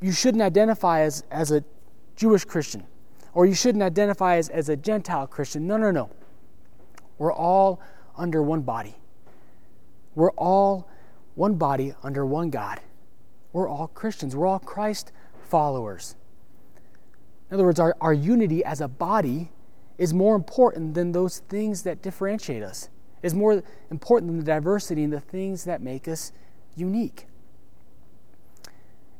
You 0.00 0.12
shouldn't 0.12 0.42
identify 0.42 1.00
as, 1.00 1.24
as 1.30 1.50
a 1.52 1.64
Jewish 2.16 2.44
Christian, 2.44 2.84
or 3.34 3.46
you 3.46 3.54
shouldn't 3.54 3.82
identify 3.82 4.36
as, 4.36 4.48
as 4.48 4.68
a 4.68 4.76
Gentile 4.76 5.26
Christian. 5.26 5.66
No, 5.66 5.76
no, 5.76 5.90
no. 5.90 6.10
We're 7.18 7.32
all 7.32 7.80
under 8.16 8.42
one 8.42 8.62
body. 8.62 8.96
We're 10.14 10.32
all 10.32 10.88
one 11.34 11.54
body 11.54 11.94
under 12.02 12.26
one 12.26 12.50
God. 12.50 12.80
We're 13.52 13.68
all 13.68 13.88
Christians. 13.88 14.36
We're 14.36 14.46
all 14.46 14.58
Christ 14.58 15.12
followers. 15.48 16.16
In 17.50 17.54
other 17.54 17.64
words, 17.64 17.80
our, 17.80 17.96
our 18.00 18.12
unity 18.12 18.64
as 18.64 18.80
a 18.80 18.88
body 18.88 19.50
is 19.98 20.14
more 20.14 20.36
important 20.36 20.94
than 20.94 21.12
those 21.12 21.40
things 21.48 21.82
that 21.82 22.00
differentiate 22.00 22.62
us, 22.62 22.88
is 23.22 23.34
more 23.34 23.62
important 23.90 24.30
than 24.30 24.38
the 24.38 24.44
diversity 24.44 25.04
and 25.04 25.12
the 25.12 25.20
things 25.20 25.64
that 25.64 25.82
make 25.82 26.08
us 26.08 26.32
unique. 26.80 27.26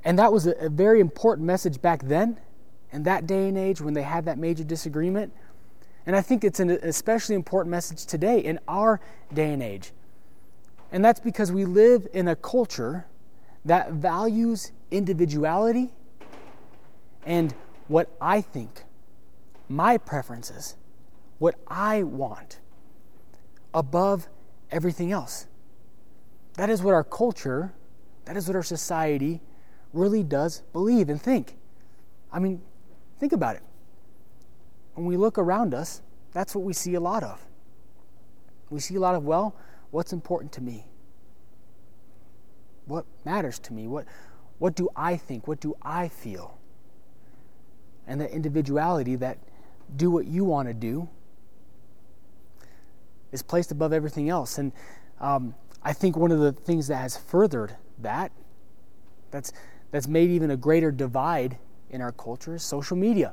And 0.04 0.18
that 0.18 0.32
was 0.32 0.46
a, 0.46 0.68
very 0.70 1.00
important 1.00 1.46
message 1.46 1.80
back 1.80 2.02
then, 2.04 2.38
in 2.92 3.02
that 3.04 3.26
day 3.26 3.48
and 3.48 3.58
age 3.58 3.80
when 3.80 3.94
they 3.94 4.02
had 4.02 4.24
that 4.24 4.38
major 4.38 4.64
disagreement. 4.64 5.32
And 6.06 6.16
I 6.16 6.22
think 6.22 6.42
it's 6.42 6.58
an 6.58 6.70
especially 6.70 7.34
important 7.34 7.70
message 7.70 8.06
today 8.06 8.40
in 8.40 8.58
our 8.66 9.00
day 9.32 9.52
and 9.52 9.62
age. 9.62 9.92
And 10.90 11.04
that's 11.04 11.20
because 11.20 11.52
we 11.52 11.64
live 11.64 12.08
in 12.12 12.26
a 12.26 12.34
culture 12.34 13.06
that 13.64 13.92
values 13.92 14.72
individuality 14.90 15.90
and 17.24 17.54
what 17.86 18.08
I 18.20 18.40
think, 18.40 18.84
my 19.68 19.98
preferences, 19.98 20.76
what 21.38 21.54
I 21.68 22.02
want 22.02 22.60
above 23.74 24.28
everything 24.70 25.12
else. 25.12 25.46
That 26.54 26.70
is 26.70 26.82
what 26.82 26.94
our 26.94 27.04
culture, 27.04 27.72
that 28.24 28.36
is 28.36 28.46
what 28.46 28.56
our 28.56 28.62
society 28.62 29.40
really 29.92 30.22
does 30.22 30.62
believe 30.72 31.08
and 31.08 31.20
think. 31.20 31.56
I 32.32 32.38
mean, 32.38 32.62
think 33.18 33.32
about 33.32 33.56
it. 33.56 33.62
When 34.94 35.06
we 35.06 35.16
look 35.16 35.38
around 35.38 35.74
us, 35.74 36.02
that's 36.32 36.54
what 36.54 36.64
we 36.64 36.72
see 36.72 36.94
a 36.94 37.00
lot 37.00 37.22
of. 37.22 37.40
We 38.70 38.80
see 38.80 38.94
a 38.94 39.00
lot 39.00 39.14
of, 39.14 39.24
well, 39.24 39.56
what's 39.90 40.12
important 40.12 40.52
to 40.52 40.60
me? 40.60 40.86
What 42.86 43.04
matters 43.24 43.58
to 43.60 43.72
me? 43.72 43.86
What, 43.86 44.06
what 44.58 44.74
do 44.74 44.88
I 44.94 45.16
think? 45.16 45.48
What 45.48 45.60
do 45.60 45.74
I 45.82 46.08
feel? 46.08 46.58
And 48.06 48.20
the 48.20 48.32
individuality 48.32 49.16
that 49.16 49.38
do 49.96 50.10
what 50.10 50.26
you 50.26 50.44
want 50.44 50.68
to 50.68 50.74
do 50.74 51.08
is 53.32 53.42
placed 53.42 53.72
above 53.72 53.92
everything 53.92 54.28
else. 54.28 54.58
And 54.58 54.72
um, 55.20 55.54
I 55.82 55.92
think 55.92 56.16
one 56.16 56.30
of 56.30 56.40
the 56.40 56.52
things 56.52 56.88
that 56.88 56.96
has 56.96 57.16
furthered 57.16 57.76
that, 57.98 58.32
that's, 59.30 59.52
that's 59.90 60.08
made 60.08 60.30
even 60.30 60.50
a 60.50 60.56
greater 60.56 60.90
divide 60.90 61.58
in 61.90 62.00
our 62.00 62.12
culture, 62.12 62.54
is 62.54 62.62
social 62.62 62.96
media. 62.96 63.32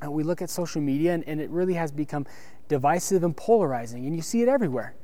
And 0.00 0.12
we 0.12 0.24
look 0.24 0.42
at 0.42 0.50
social 0.50 0.80
media, 0.80 1.14
and, 1.14 1.24
and 1.26 1.40
it 1.40 1.50
really 1.50 1.74
has 1.74 1.92
become 1.92 2.26
divisive 2.68 3.22
and 3.22 3.36
polarizing, 3.36 4.06
and 4.06 4.16
you 4.16 4.22
see 4.22 4.42
it 4.42 4.48
everywhere. 4.48 4.94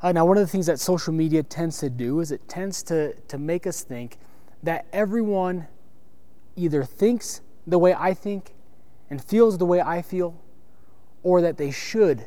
Uh, 0.00 0.12
now, 0.12 0.24
one 0.24 0.36
of 0.36 0.42
the 0.42 0.50
things 0.50 0.66
that 0.66 0.78
social 0.78 1.12
media 1.12 1.42
tends 1.42 1.78
to 1.78 1.90
do 1.90 2.20
is 2.20 2.30
it 2.30 2.48
tends 2.48 2.82
to, 2.84 3.14
to 3.22 3.36
make 3.36 3.66
us 3.66 3.82
think 3.82 4.18
that 4.62 4.86
everyone 4.92 5.66
either 6.56 6.84
thinks 6.84 7.40
the 7.66 7.78
way 7.78 7.94
I 7.94 8.14
think 8.14 8.54
and 9.10 9.22
feels 9.22 9.58
the 9.58 9.66
way 9.66 9.80
I 9.80 10.02
feel, 10.02 10.40
or 11.22 11.40
that 11.40 11.56
they 11.56 11.70
should 11.70 12.26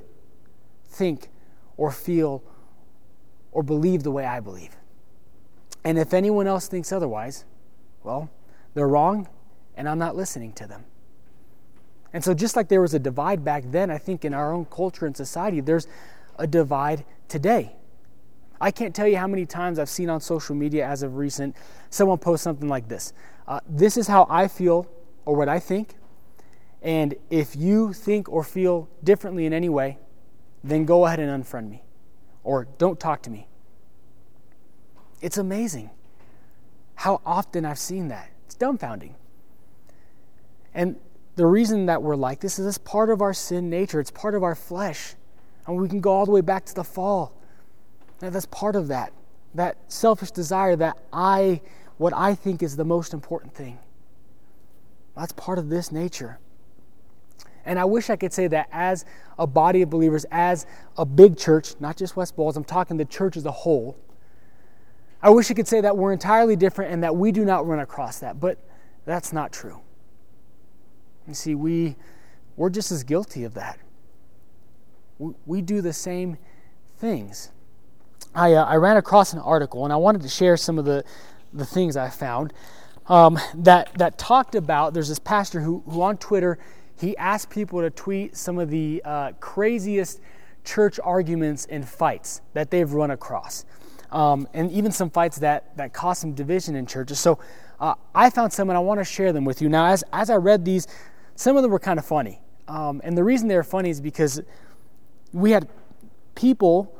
think 0.86 1.30
or 1.78 1.92
feel 1.92 2.44
or 3.52 3.64
believe 3.64 4.04
the 4.04 4.12
way 4.12 4.26
I 4.26 4.40
believe. 4.40 4.76
And 5.84 5.98
if 5.98 6.14
anyone 6.14 6.48
else 6.48 6.68
thinks 6.68 6.92
otherwise, 6.92 7.46
well, 8.04 8.30
they're 8.74 8.88
wrong, 8.88 9.28
and 9.76 9.90
I'm 9.90 9.98
not 9.98 10.16
listening 10.16 10.54
to 10.54 10.68
them. 10.68 10.86
And 12.14 12.24
so, 12.24 12.34
just 12.34 12.56
like 12.56 12.68
there 12.68 12.82
was 12.82 12.94
a 12.94 13.00
divide 13.00 13.44
back 13.44 13.64
then, 13.68 13.90
I 13.90 13.98
think 13.98 14.26
in 14.26 14.34
our 14.34 14.52
own 14.54 14.66
culture 14.66 15.06
and 15.06 15.16
society, 15.16 15.62
there's 15.62 15.88
a 16.38 16.46
divide 16.46 17.06
today. 17.28 17.76
I 18.60 18.70
can't 18.70 18.94
tell 18.94 19.08
you 19.08 19.18
how 19.18 19.28
many 19.28 19.46
times 19.46 19.80
I've 19.80 19.90
seen 19.90 20.10
on 20.10 20.22
social 20.22 20.56
media 20.56 20.86
as 20.86 21.04
of 21.04 21.16
recent 21.16 21.56
someone 21.90 22.20
post 22.20 22.44
something 22.44 22.70
like 22.70 22.88
this 22.88 23.14
uh, 23.48 23.60
This 23.68 23.98
is 23.98 24.08
how 24.08 24.28
I 24.30 24.48
feel 24.48 24.88
or 25.26 25.36
what 25.36 25.50
I 25.50 25.60
think. 25.60 25.96
And 26.82 27.16
if 27.30 27.56
you 27.56 27.94
think 27.94 28.28
or 28.30 28.44
feel 28.44 28.90
differently 29.04 29.46
in 29.46 29.54
any 29.54 29.70
way, 29.70 29.98
then 30.64 30.86
go 30.86 31.06
ahead 31.06 31.20
and 31.20 31.44
unfriend 31.44 31.70
me 31.70 31.84
or 32.44 32.68
don't 32.78 33.00
talk 33.00 33.22
to 33.24 33.30
me. 33.30 33.48
It's 35.22 35.38
amazing 35.38 35.92
how 36.96 37.22
often 37.26 37.66
I've 37.66 37.80
seen 37.80 38.08
that. 38.10 38.30
It's 38.46 38.56
dumbfounding. 38.56 39.14
And 40.74 40.98
the 41.36 41.46
reason 41.46 41.86
that 41.88 42.02
we're 42.02 42.16
like 42.16 42.40
this 42.40 42.60
is 42.60 42.66
it's 42.66 42.78
part 42.78 43.10
of 43.10 43.22
our 43.22 43.34
sin 43.34 43.70
nature, 43.70 44.00
it's 44.00 44.12
part 44.12 44.36
of 44.36 44.44
our 44.44 44.56
flesh. 44.56 45.16
And 45.68 45.78
we 45.78 45.88
can 45.88 46.02
go 46.02 46.12
all 46.12 46.26
the 46.26 46.32
way 46.32 46.42
back 46.42 46.66
to 46.66 46.76
the 46.76 46.84
fall. 46.84 47.34
And 48.22 48.34
that's 48.34 48.46
part 48.48 48.76
of 48.76 48.88
that. 48.88 49.14
That 49.54 49.78
selfish 49.88 50.32
desire 50.32 50.76
that 50.78 50.98
I, 51.12 51.62
what 51.98 52.14
I 52.14 52.36
think 52.36 52.64
is 52.64 52.76
the 52.76 52.86
most 52.86 53.14
important 53.14 53.54
thing. 53.54 53.80
That's 55.16 55.34
part 55.34 55.58
of 55.60 55.70
this 55.70 55.92
nature. 55.92 56.40
And 57.66 57.80
I 57.80 57.86
wish 57.86 58.10
I 58.10 58.16
could 58.16 58.34
say 58.34 58.48
that 58.48 58.68
as 58.72 59.06
a 59.38 59.48
body 59.48 59.82
of 59.82 59.90
believers, 59.90 60.26
as 60.32 60.66
a 60.98 61.06
big 61.06 61.38
church, 61.38 61.74
not 61.80 61.98
just 61.98 62.16
West 62.16 62.36
Bowles, 62.36 62.58
I'm 62.58 62.64
talking 62.64 62.98
the 62.98 63.06
church 63.06 63.38
as 63.38 63.46
a 63.46 63.52
whole. 63.52 63.98
I 65.22 65.30
wish 65.30 65.52
I 65.52 65.54
could 65.54 65.68
say 65.68 65.82
that 65.82 65.96
we're 65.96 66.14
entirely 66.14 66.56
different 66.56 66.92
and 66.92 67.04
that 67.04 67.16
we 67.16 67.32
do 67.32 67.46
not 67.46 67.68
run 67.68 67.80
across 67.80 68.20
that, 68.20 68.40
but 68.40 68.58
that's 69.06 69.32
not 69.32 69.52
true. 69.52 69.82
You 71.28 71.34
see, 71.34 71.56
we, 71.56 71.96
we're 72.56 72.70
just 72.70 72.92
as 72.92 73.04
guilty 73.04 73.44
of 73.44 73.54
that. 73.54 73.80
We, 75.20 75.34
we 75.46 75.62
do 75.62 75.82
the 75.82 75.94
same 75.94 76.38
things. 76.98 77.52
I, 78.34 78.54
uh, 78.54 78.66
I 78.66 78.76
ran 78.76 78.98
across 78.98 79.34
an 79.34 79.40
article 79.40 79.84
and 79.84 79.94
I 79.94 79.98
wanted 79.98 80.22
to 80.24 80.30
share 80.30 80.58
some 80.58 80.80
of 80.80 80.86
the, 80.86 81.04
the 81.54 81.66
things 81.66 81.98
I 81.98 82.10
found 82.10 82.54
um, 83.08 83.38
that, 83.56 83.94
that 83.98 84.18
talked 84.18 84.56
about. 84.56 84.94
There's 84.94 85.10
this 85.10 85.20
pastor 85.20 85.62
who, 85.62 85.84
who 85.86 86.02
on 86.02 86.18
Twitter 86.18 86.58
he 87.02 87.18
asked 87.18 87.50
people 87.50 87.82
to 87.82 87.90
tweet 87.90 88.38
some 88.38 88.58
of 88.60 88.70
the 88.70 89.02
uh, 89.04 89.32
craziest 89.40 90.22
church 90.64 91.00
arguments 91.04 91.68
and 91.70 91.88
fights 91.88 92.42
that 92.54 92.70
they've 92.70 92.92
run 92.94 93.12
across, 93.12 93.66
um, 94.12 94.48
and 94.54 94.72
even 94.72 94.92
some 94.92 95.10
fights 95.10 95.40
that 95.40 95.76
that 95.78 95.94
caused 95.94 96.22
some 96.22 96.34
division 96.34 96.76
in 96.76 96.86
churches. 96.86 97.20
So 97.20 97.40
uh, 97.80 97.96
I 98.14 98.30
found 98.30 98.54
some, 98.54 98.70
and 98.70 98.78
I 98.78 98.82
want 98.82 99.00
to 99.00 99.04
share 99.04 99.34
them 99.34 99.46
with 99.46 99.62
you. 99.62 99.70
Now, 99.70 99.88
as 99.88 100.04
as 100.14 100.30
I 100.30 100.36
read 100.36 100.64
these, 100.64 100.88
some 101.36 101.58
of 101.58 101.64
them 101.64 101.72
were 101.72 101.80
kind 101.80 102.00
of 102.00 102.06
funny, 102.06 102.40
um, 102.68 103.02
and 103.04 103.18
the 103.18 103.24
reason 103.24 103.48
they 103.48 103.56
were 103.56 103.64
funny 103.64 103.90
is 103.90 104.00
because 104.00 104.42
we 105.34 105.52
had 105.52 105.68
people 106.36 106.96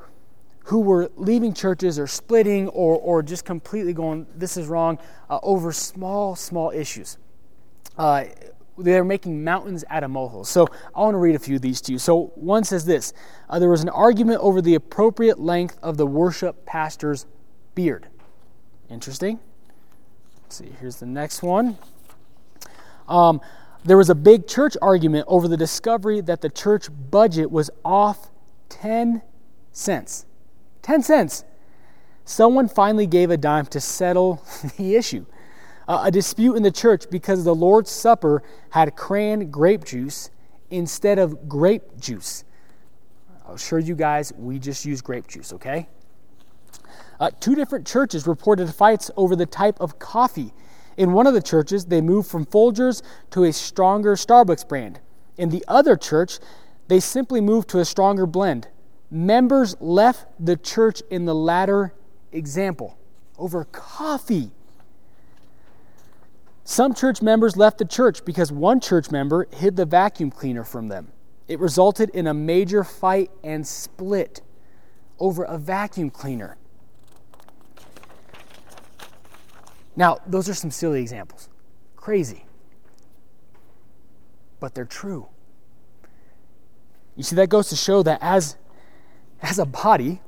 who 0.66 0.80
were 0.80 1.12
leaving 1.16 1.54
churches 1.54 1.98
or 1.98 2.08
splitting 2.08 2.68
or, 2.70 2.98
or 3.00 3.24
just 3.24 3.46
completely 3.46 3.94
going, 3.94 4.28
this 4.36 4.58
is 4.58 4.68
wrong, 4.68 5.00
uh, 5.30 5.40
over 5.42 5.72
small, 5.72 6.36
small 6.36 6.72
issues. 6.72 7.18
Uh, 7.98 8.26
they're 8.84 9.04
making 9.04 9.44
mountains 9.44 9.84
out 9.90 10.04
of 10.04 10.12
molehills. 10.12 10.50
So 10.50 10.68
I 10.96 11.00
want 11.00 11.14
to 11.14 11.20
read 11.20 11.36
a 11.36 11.40
few 11.40 11.56
of 11.56 11.62
these 11.62 11.82
to 11.82 11.94
you. 11.94 12.00
So 12.00 12.32
one 12.36 12.64
says 12.64 12.86
this 12.86 13.14
uh, 13.50 13.60
There 13.60 13.70
was 13.70 13.82
an 13.82 13.90
argument 13.90 14.40
over 14.42 14.62
the 14.62 14.76
appropriate 14.76 15.40
length 15.40 15.78
of 15.82 15.98
the 15.98 16.06
worship 16.06 16.66
pastor's 16.66 17.26
beard. 17.76 18.08
Interesting. 18.90 19.40
Let's 20.44 20.58
see, 20.58 20.72
here's 20.80 20.98
the 20.98 21.06
next 21.06 21.44
one. 21.44 21.78
Um, 23.08 23.42
there 23.84 23.98
was 23.98 24.10
a 24.10 24.16
big 24.16 24.48
church 24.48 24.78
argument 24.82 25.26
over 25.28 25.48
the 25.48 25.58
discovery 25.58 26.22
that 26.22 26.42
the 26.42 26.50
church 26.50 26.88
budget 27.10 27.50
was 27.50 27.70
off 27.84 28.30
10 28.70 29.22
cents. 29.72 30.26
10 30.82 31.04
cents. 31.04 31.44
Someone 32.26 32.68
finally 32.68 33.08
gave 33.08 33.32
a 33.32 33.38
dime 33.38 33.66
to 33.68 33.80
settle 33.80 34.44
the 34.78 34.96
issue. 34.96 35.26
A 35.94 36.10
dispute 36.10 36.56
in 36.56 36.64
the 36.64 36.72
church 36.72 37.10
because 37.10 37.44
the 37.44 37.54
Lord's 37.54 37.92
Supper 37.92 38.44
had 38.70 38.96
cran 38.96 39.52
grape 39.52 39.84
juice 39.84 40.30
instead 40.70 41.20
of 41.20 41.50
grape 41.50 42.00
juice. 42.00 42.46
I'll 43.46 43.56
assure 43.56 43.80
you 43.80 43.94
guys, 43.94 44.32
we 44.38 44.58
just 44.58 44.86
use 44.86 45.02
grape 45.02 45.28
juice, 45.28 45.52
okay? 45.52 45.90
Uh, 47.20 47.30
two 47.42 47.56
different 47.56 47.86
churches 47.86 48.26
reported 48.26 48.74
fights 48.74 49.12
over 49.18 49.36
the 49.36 49.46
type 49.46 49.82
of 49.82 50.00
coffee. 50.00 50.54
In 50.96 51.12
one 51.12 51.28
of 51.28 51.34
the 51.34 51.42
churches, 51.42 51.84
they 51.84 52.00
moved 52.00 52.32
from 52.32 52.46
Folgers 52.46 53.02
to 53.32 53.44
a 53.44 53.52
stronger 53.52 54.16
Starbucks 54.16 54.66
brand. 54.70 55.02
In 55.38 55.50
the 55.50 55.66
other 55.68 55.98
church, 55.98 56.40
they 56.88 57.02
simply 57.02 57.42
moved 57.42 57.68
to 57.70 57.80
a 57.80 57.86
stronger 57.86 58.26
blend. 58.26 58.70
Members 59.10 59.76
left 59.82 60.26
the 60.40 60.56
church 60.56 61.02
in 61.10 61.26
the 61.26 61.36
latter 61.36 61.94
example 62.32 62.98
over 63.38 63.66
coffee. 63.66 64.52
Some 66.64 66.94
church 66.94 67.22
members 67.22 67.58
left 67.58 67.80
the 67.80 67.86
church 67.86 68.24
because 68.24 68.52
one 68.52 68.80
church 68.80 69.12
member 69.12 69.48
hid 69.52 69.76
the 69.76 69.86
vacuum 69.86 70.32
cleaner 70.32 70.64
from 70.64 70.88
them. 70.88 71.12
It 71.48 71.60
resulted 71.60 72.10
in 72.12 72.28
a 72.28 72.34
major 72.34 72.84
fight 72.84 73.32
and 73.44 73.66
split 73.66 74.42
over 75.20 75.44
a 75.44 75.58
vacuum 75.58 76.10
cleaner. 76.10 76.58
Now, 79.96 80.18
those 80.26 80.48
are 80.48 80.54
some 80.54 80.72
silly 80.72 81.02
examples. 81.02 81.50
Crazy. 81.96 82.46
But 84.60 84.74
they're 84.74 84.86
true. 84.86 85.28
You 87.16 87.24
see, 87.24 87.36
that 87.36 87.50
goes 87.50 87.70
to 87.70 87.76
show 87.76 88.02
that 88.04 88.20
as, 88.22 88.56
as 89.42 89.60
a 89.60 89.66
body, 89.66 90.22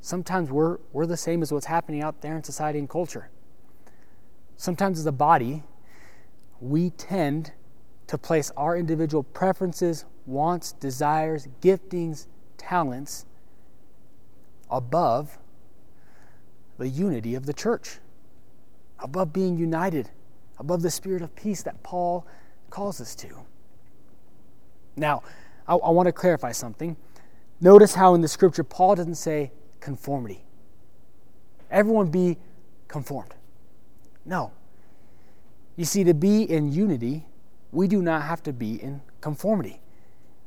sometimes 0.00 0.50
we're, 0.50 0.78
we're 0.92 1.06
the 1.06 1.16
same 1.16 1.42
as 1.42 1.52
what's 1.52 1.66
happening 1.66 2.02
out 2.02 2.22
there 2.22 2.36
in 2.36 2.42
society 2.42 2.78
and 2.78 2.88
culture. 2.88 3.28
Sometimes 4.62 5.00
as 5.00 5.06
a 5.06 5.10
body, 5.10 5.64
we 6.60 6.90
tend 6.90 7.50
to 8.06 8.16
place 8.16 8.52
our 8.56 8.76
individual 8.76 9.24
preferences, 9.24 10.04
wants, 10.24 10.70
desires, 10.70 11.48
giftings, 11.60 12.28
talents 12.58 13.26
above 14.70 15.36
the 16.78 16.88
unity 16.88 17.34
of 17.34 17.44
the 17.44 17.52
church, 17.52 17.98
above 19.00 19.32
being 19.32 19.58
united, 19.58 20.10
above 20.60 20.82
the 20.82 20.92
spirit 20.92 21.22
of 21.22 21.34
peace 21.34 21.64
that 21.64 21.82
Paul 21.82 22.24
calls 22.70 23.00
us 23.00 23.16
to. 23.16 23.40
Now, 24.94 25.24
I, 25.66 25.74
I 25.74 25.90
want 25.90 26.06
to 26.06 26.12
clarify 26.12 26.52
something. 26.52 26.96
Notice 27.60 27.96
how 27.96 28.14
in 28.14 28.20
the 28.20 28.28
scripture 28.28 28.62
Paul 28.62 28.94
doesn't 28.94 29.16
say 29.16 29.50
conformity. 29.80 30.44
Everyone 31.68 32.10
be 32.10 32.38
conformed. 32.86 33.34
No. 34.24 34.52
You 35.76 35.84
see, 35.84 36.04
to 36.04 36.14
be 36.14 36.42
in 36.42 36.72
unity, 36.72 37.26
we 37.70 37.88
do 37.88 38.02
not 38.02 38.22
have 38.22 38.42
to 38.44 38.52
be 38.52 38.82
in 38.82 39.00
conformity. 39.20 39.80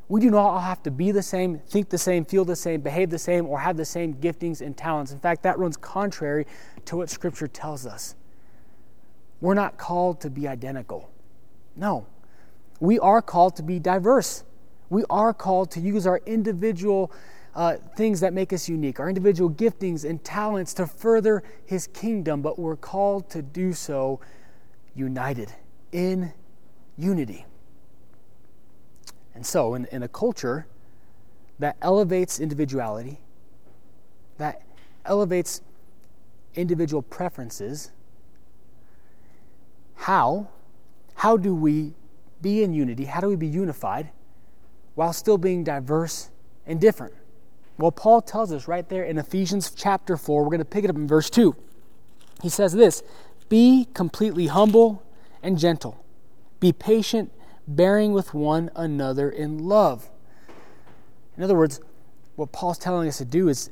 We 0.07 0.21
do 0.21 0.29
not 0.29 0.45
all 0.45 0.59
have 0.59 0.83
to 0.83 0.91
be 0.91 1.11
the 1.11 1.23
same, 1.23 1.57
think 1.59 1.89
the 1.89 1.97
same, 1.97 2.25
feel 2.25 2.45
the 2.45 2.55
same, 2.55 2.81
behave 2.81 3.09
the 3.09 3.17
same, 3.17 3.47
or 3.47 3.59
have 3.59 3.75
the 3.75 3.85
same 3.85 4.13
giftings 4.13 4.61
and 4.61 4.77
talents. 4.77 5.11
In 5.11 5.19
fact, 5.19 5.41
that 5.43 5.57
runs 5.57 5.77
contrary 5.77 6.45
to 6.85 6.97
what 6.97 7.09
Scripture 7.09 7.47
tells 7.47 7.87
us. 7.87 8.15
We're 9.41 9.55
not 9.55 9.77
called 9.77 10.21
to 10.21 10.29
be 10.29 10.47
identical. 10.47 11.09
No. 11.75 12.05
We 12.79 12.99
are 12.99 13.21
called 13.21 13.55
to 13.55 13.63
be 13.63 13.79
diverse. 13.79 14.43
We 14.89 15.03
are 15.09 15.33
called 15.33 15.71
to 15.71 15.79
use 15.79 16.05
our 16.05 16.21
individual 16.27 17.11
uh, 17.55 17.77
things 17.95 18.19
that 18.19 18.33
make 18.33 18.51
us 18.51 18.67
unique, 18.67 18.99
our 18.99 19.07
individual 19.07 19.49
giftings 19.49 20.07
and 20.07 20.23
talents 20.23 20.73
to 20.73 20.85
further 20.85 21.43
His 21.65 21.87
kingdom, 21.87 22.41
but 22.41 22.59
we're 22.59 22.75
called 22.75 23.29
to 23.29 23.41
do 23.41 23.73
so 23.73 24.19
united 24.93 25.53
in 25.91 26.33
unity. 26.97 27.45
And 29.33 29.45
so, 29.45 29.73
in, 29.73 29.85
in 29.91 30.03
a 30.03 30.07
culture 30.07 30.67
that 31.59 31.77
elevates 31.81 32.39
individuality, 32.39 33.19
that 34.37 34.61
elevates 35.05 35.61
individual 36.55 37.01
preferences, 37.01 37.91
how, 39.95 40.49
how 41.15 41.37
do 41.37 41.55
we 41.55 41.93
be 42.41 42.63
in 42.63 42.73
unity? 42.73 43.05
How 43.05 43.21
do 43.21 43.27
we 43.27 43.35
be 43.35 43.47
unified 43.47 44.09
while 44.95 45.13
still 45.13 45.37
being 45.37 45.63
diverse 45.63 46.29
and 46.65 46.79
different? 46.79 47.13
Well, 47.77 47.91
Paul 47.91 48.21
tells 48.21 48.53
us 48.53 48.67
right 48.67 48.87
there 48.87 49.03
in 49.03 49.17
Ephesians 49.17 49.71
chapter 49.71 50.15
4, 50.15 50.43
we're 50.43 50.49
going 50.49 50.59
to 50.59 50.65
pick 50.65 50.83
it 50.85 50.89
up 50.89 50.95
in 50.95 51.07
verse 51.07 51.29
2. 51.29 51.55
He 52.41 52.49
says 52.49 52.73
this 52.73 53.03
Be 53.49 53.87
completely 53.93 54.47
humble 54.47 55.03
and 55.43 55.57
gentle, 55.57 56.03
be 56.59 56.71
patient, 56.71 57.31
bearing 57.67 58.13
with 58.13 58.33
one 58.33 58.71
another 58.75 59.29
in 59.29 59.59
love. 59.59 60.09
In 61.35 61.43
other 61.43 61.55
words, 61.55 61.81
what 62.35 62.51
Paul's 62.51 62.77
telling 62.77 63.07
us 63.09 63.17
to 63.17 63.25
do 63.25 63.49
is 63.49 63.69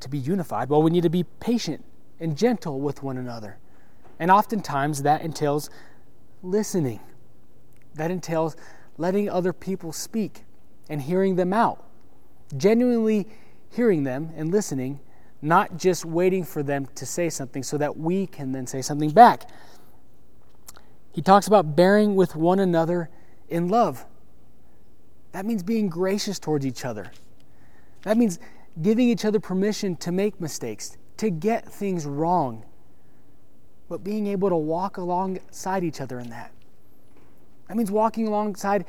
to 0.00 0.08
be 0.08 0.18
unified. 0.18 0.68
Well, 0.68 0.82
we 0.82 0.90
need 0.90 1.02
to 1.02 1.10
be 1.10 1.24
patient 1.24 1.84
and 2.18 2.36
gentle 2.36 2.80
with 2.80 3.02
one 3.02 3.18
another. 3.18 3.58
And 4.18 4.30
oftentimes 4.30 5.02
that 5.02 5.20
entails 5.20 5.68
listening, 6.42 7.00
that 7.94 8.10
entails 8.10 8.56
letting 8.96 9.28
other 9.28 9.52
people 9.52 9.92
speak 9.92 10.44
and 10.88 11.02
hearing 11.02 11.36
them 11.36 11.52
out 11.52 11.84
genuinely 12.56 13.26
hearing 13.70 14.04
them 14.04 14.30
and 14.36 14.50
listening, 14.50 15.00
not 15.40 15.76
just 15.76 16.04
waiting 16.04 16.44
for 16.44 16.62
them 16.62 16.86
to 16.94 17.06
say 17.06 17.28
something 17.28 17.62
so 17.62 17.78
that 17.78 17.96
we 17.96 18.26
can 18.26 18.52
then 18.52 18.66
say 18.66 18.82
something 18.82 19.10
back. 19.10 19.48
He 21.12 21.20
talks 21.20 21.46
about 21.46 21.76
bearing 21.76 22.14
with 22.14 22.36
one 22.36 22.58
another 22.58 23.10
in 23.48 23.68
love. 23.68 24.04
That 25.32 25.46
means 25.46 25.62
being 25.62 25.88
gracious 25.88 26.38
towards 26.38 26.64
each 26.64 26.84
other. 26.84 27.10
That 28.02 28.16
means 28.16 28.38
giving 28.80 29.08
each 29.08 29.24
other 29.24 29.40
permission 29.40 29.96
to 29.96 30.12
make 30.12 30.40
mistakes, 30.40 30.96
to 31.18 31.30
get 31.30 31.70
things 31.70 32.06
wrong, 32.06 32.64
but 33.88 34.02
being 34.02 34.26
able 34.26 34.48
to 34.48 34.56
walk 34.56 34.96
alongside 34.96 35.84
each 35.84 36.00
other 36.00 36.18
in 36.18 36.30
that. 36.30 36.52
That 37.68 37.76
means 37.76 37.90
walking 37.90 38.26
alongside 38.26 38.84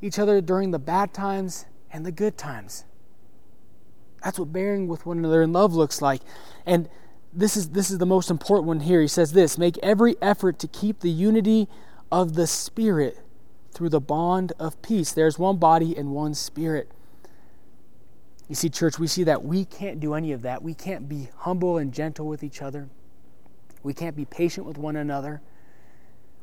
each 0.00 0.18
other 0.18 0.40
during 0.40 0.70
the 0.70 0.78
bad 0.78 1.12
times 1.12 1.66
and 1.92 2.04
the 2.04 2.12
good 2.12 2.36
times. 2.36 2.84
That's 4.22 4.38
what 4.38 4.52
bearing 4.52 4.88
with 4.88 5.06
one 5.06 5.18
another 5.18 5.42
in 5.42 5.52
love 5.52 5.74
looks 5.74 6.02
like. 6.02 6.22
And 6.64 6.88
this 7.32 7.56
is 7.56 7.70
this 7.70 7.90
is 7.90 7.98
the 7.98 8.06
most 8.06 8.30
important 8.30 8.66
one 8.66 8.80
here. 8.80 9.00
He 9.00 9.08
says 9.08 9.32
this, 9.32 9.58
make 9.58 9.78
every 9.82 10.16
effort 10.22 10.58
to 10.60 10.68
keep 10.68 11.00
the 11.00 11.10
unity 11.10 11.68
of 12.10 12.34
the 12.34 12.46
spirit 12.46 13.18
through 13.72 13.90
the 13.90 14.00
bond 14.00 14.52
of 14.58 14.80
peace. 14.80 15.12
There's 15.12 15.38
one 15.38 15.58
body 15.58 15.96
and 15.96 16.10
one 16.12 16.34
spirit. 16.34 16.90
You 18.48 18.54
see, 18.54 18.70
church, 18.70 18.98
we 18.98 19.06
see 19.06 19.24
that 19.24 19.44
we 19.44 19.64
can't 19.64 20.00
do 20.00 20.14
any 20.14 20.32
of 20.32 20.42
that. 20.42 20.62
We 20.62 20.72
can't 20.72 21.08
be 21.08 21.28
humble 21.38 21.78
and 21.78 21.92
gentle 21.92 22.26
with 22.26 22.42
each 22.42 22.62
other. 22.62 22.88
We 23.82 23.92
can't 23.92 24.16
be 24.16 24.24
patient 24.24 24.66
with 24.66 24.78
one 24.78 24.96
another. 24.96 25.42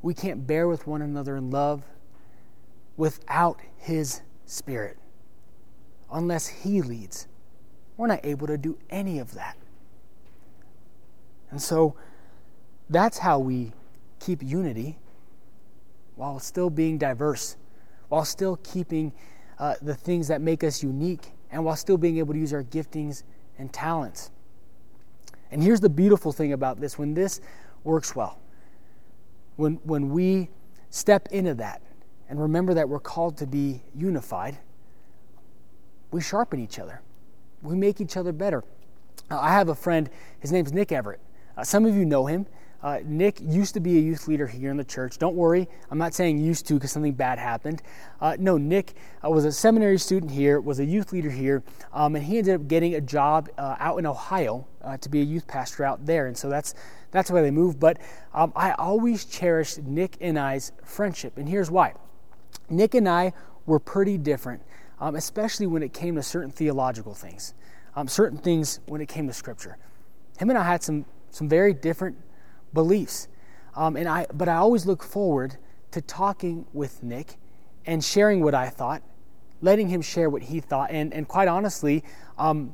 We 0.02 0.14
can't 0.14 0.46
bear 0.46 0.68
with 0.68 0.86
one 0.86 1.02
another 1.02 1.38
in 1.38 1.50
love 1.50 1.84
without 2.98 3.60
His 3.78 4.22
Spirit, 4.46 4.98
unless 6.12 6.48
He 6.48 6.82
leads. 6.82 7.28
We're 7.98 8.08
not 8.08 8.22
able 8.24 8.48
to 8.48 8.58
do 8.58 8.78
any 8.90 9.20
of 9.20 9.34
that. 9.36 9.56
And 11.52 11.62
so 11.62 11.96
that's 12.90 13.20
how 13.20 13.40
we 13.40 13.72
keep 14.20 14.42
unity 14.42 14.98
while 16.16 16.40
still 16.40 16.70
being 16.70 16.98
diverse, 16.98 17.58
while 18.10 18.26
still 18.26 18.58
keeping 18.64 19.14
uh, 19.60 19.76
the 19.82 19.94
things 19.94 20.28
that 20.28 20.42
make 20.42 20.64
us 20.64 20.82
unique, 20.82 21.32
and 21.52 21.64
while 21.64 21.76
still 21.76 21.98
being 21.98 22.18
able 22.18 22.34
to 22.34 22.40
use 22.40 22.54
our 22.54 22.64
giftings 22.64 23.24
and 23.60 23.72
talents. 23.72 24.32
And 25.52 25.62
here's 25.62 25.80
the 25.80 25.90
beautiful 25.90 26.32
thing 26.32 26.54
about 26.54 26.80
this 26.80 26.98
when 26.98 27.14
this 27.14 27.40
works 27.84 28.16
well, 28.16 28.40
when, 29.56 29.76
when 29.84 30.10
we 30.10 30.50
step 30.90 31.28
into 31.32 31.54
that 31.56 31.82
and 32.30 32.42
remember 32.42 32.74
that 32.74 32.90
we're 32.90 33.00
called 33.00 33.38
to 33.38 33.46
be 33.46 33.84
unified, 33.96 34.58
we 36.10 36.22
sharpen 36.22 36.60
each 36.60 36.80
other 36.80 37.02
we 37.64 37.76
make 37.76 38.02
each 38.02 38.18
other 38.18 38.32
better. 38.32 38.64
Uh, 39.32 39.40
I 39.40 39.52
have 39.52 39.70
a 39.70 39.76
friend, 39.76 40.10
his 40.40 40.52
name's 40.52 40.74
Nick 40.74 40.92
Everett. 40.92 41.20
Uh, 41.58 41.64
some 41.64 41.86
of 41.86 41.96
you 41.96 42.06
know 42.06 42.28
him. 42.28 42.46
Uh, 42.82 43.00
Nick 43.06 43.40
used 43.40 43.74
to 43.76 43.80
be 43.80 43.98
a 43.98 44.02
youth 44.02 44.28
leader 44.28 44.46
here 44.46 44.70
in 44.70 44.76
the 44.76 44.84
church. 44.84 45.18
Don't 45.18 45.36
worry, 45.36 45.70
I'm 45.90 45.98
not 45.98 46.14
saying 46.14 46.38
used 46.38 46.68
to 46.68 46.74
because 46.74 46.92
something 46.92 47.14
bad 47.14 47.40
happened. 47.40 47.82
Uh, 48.20 48.36
no, 48.38 48.58
Nick 48.58 48.96
uh, 49.24 49.30
was 49.30 49.46
a 49.46 49.54
seminary 49.54 49.98
student 49.98 50.30
here, 50.30 50.60
was 50.60 50.80
a 50.80 50.86
youth 50.86 51.14
leader 51.14 51.30
here, 51.30 51.64
um, 51.94 52.18
and 52.18 52.26
he 52.26 52.40
ended 52.40 52.56
up 52.56 52.68
getting 52.68 52.96
a 52.96 53.02
job 53.02 53.50
uh, 53.58 53.78
out 53.80 54.00
in 54.00 54.06
Ohio 54.06 54.68
to 55.00 55.08
be 55.08 55.22
a 55.22 55.24
youth 55.24 55.48
pastor 55.48 55.86
out 55.86 56.06
there. 56.06 56.28
And 56.28 56.38
so 56.38 56.50
that's 56.50 56.76
that's 57.12 57.32
why 57.32 57.42
they 57.42 57.52
moved. 57.52 57.80
But 57.80 58.00
um, 58.34 58.52
I 58.54 58.72
always 58.74 59.24
cherished 59.24 59.82
Nick 59.84 60.18
and 60.20 60.38
I's 60.38 60.74
friendship, 60.84 61.38
and 61.38 61.48
here's 61.48 61.72
why. 61.72 61.94
Nick 62.70 62.96
and 62.96 63.08
I 63.08 63.32
were 63.66 63.80
pretty 63.80 64.18
different 64.18 64.62
um, 65.04 65.16
especially 65.18 65.68
when 65.68 65.84
it 65.84 65.92
came 65.92 66.16
to 66.16 66.24
certain 66.24 66.50
theological 66.50 67.14
things, 67.14 67.54
um, 67.98 68.08
certain 68.08 68.38
things 68.38 68.80
when 68.86 69.02
it 69.02 69.10
came 69.10 69.28
to 69.28 69.34
Scripture. 69.34 69.78
Him 70.38 70.50
and 70.50 70.58
I 70.58 70.64
had 70.64 70.82
some, 70.82 71.04
some 71.30 71.50
very 71.50 71.74
different 71.74 72.16
beliefs. 72.74 73.28
Um, 73.76 73.98
and 73.98 74.08
I, 74.08 74.28
but 74.34 74.48
I 74.48 74.56
always 74.56 74.86
look 74.86 75.04
forward 75.04 75.58
to 75.92 76.00
talking 76.00 76.66
with 76.72 77.04
Nick 77.04 77.36
and 77.86 78.02
sharing 78.02 78.42
what 78.42 78.56
I 78.56 78.70
thought, 78.70 79.04
letting 79.62 79.90
him 79.90 80.02
share 80.02 80.30
what 80.30 80.42
he 80.44 80.62
thought, 80.62 80.90
and, 80.90 81.14
and 81.14 81.28
quite 81.28 81.50
honestly, 81.50 82.02
um, 82.38 82.74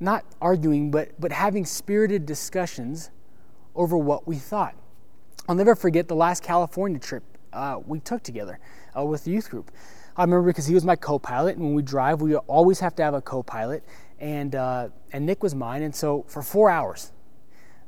not 0.00 0.24
arguing, 0.40 0.90
but, 0.90 1.10
but 1.20 1.32
having 1.32 1.66
spirited 1.66 2.24
discussions 2.24 3.10
over 3.74 3.98
what 3.98 4.26
we 4.26 4.36
thought. 4.36 4.74
I'll 5.50 5.54
never 5.54 5.76
forget 5.76 6.08
the 6.08 6.16
last 6.16 6.42
California 6.42 6.98
trip 6.98 7.24
uh, 7.52 7.78
we 7.86 8.00
took 8.00 8.22
together 8.22 8.58
uh, 8.96 9.04
with 9.04 9.24
the 9.24 9.32
youth 9.32 9.50
group. 9.50 9.70
I 10.16 10.22
remember 10.22 10.46
because 10.46 10.66
he 10.66 10.74
was 10.74 10.84
my 10.84 10.96
co-pilot, 10.96 11.56
and 11.56 11.64
when 11.64 11.74
we 11.74 11.82
drive, 11.82 12.20
we 12.20 12.36
always 12.36 12.80
have 12.80 12.94
to 12.96 13.02
have 13.02 13.14
a 13.14 13.22
co-pilot, 13.22 13.82
and 14.18 14.54
uh, 14.54 14.88
and 15.12 15.24
Nick 15.24 15.42
was 15.42 15.54
mine, 15.54 15.82
and 15.82 15.94
so 15.94 16.24
for 16.28 16.42
four 16.42 16.68
hours, 16.68 17.12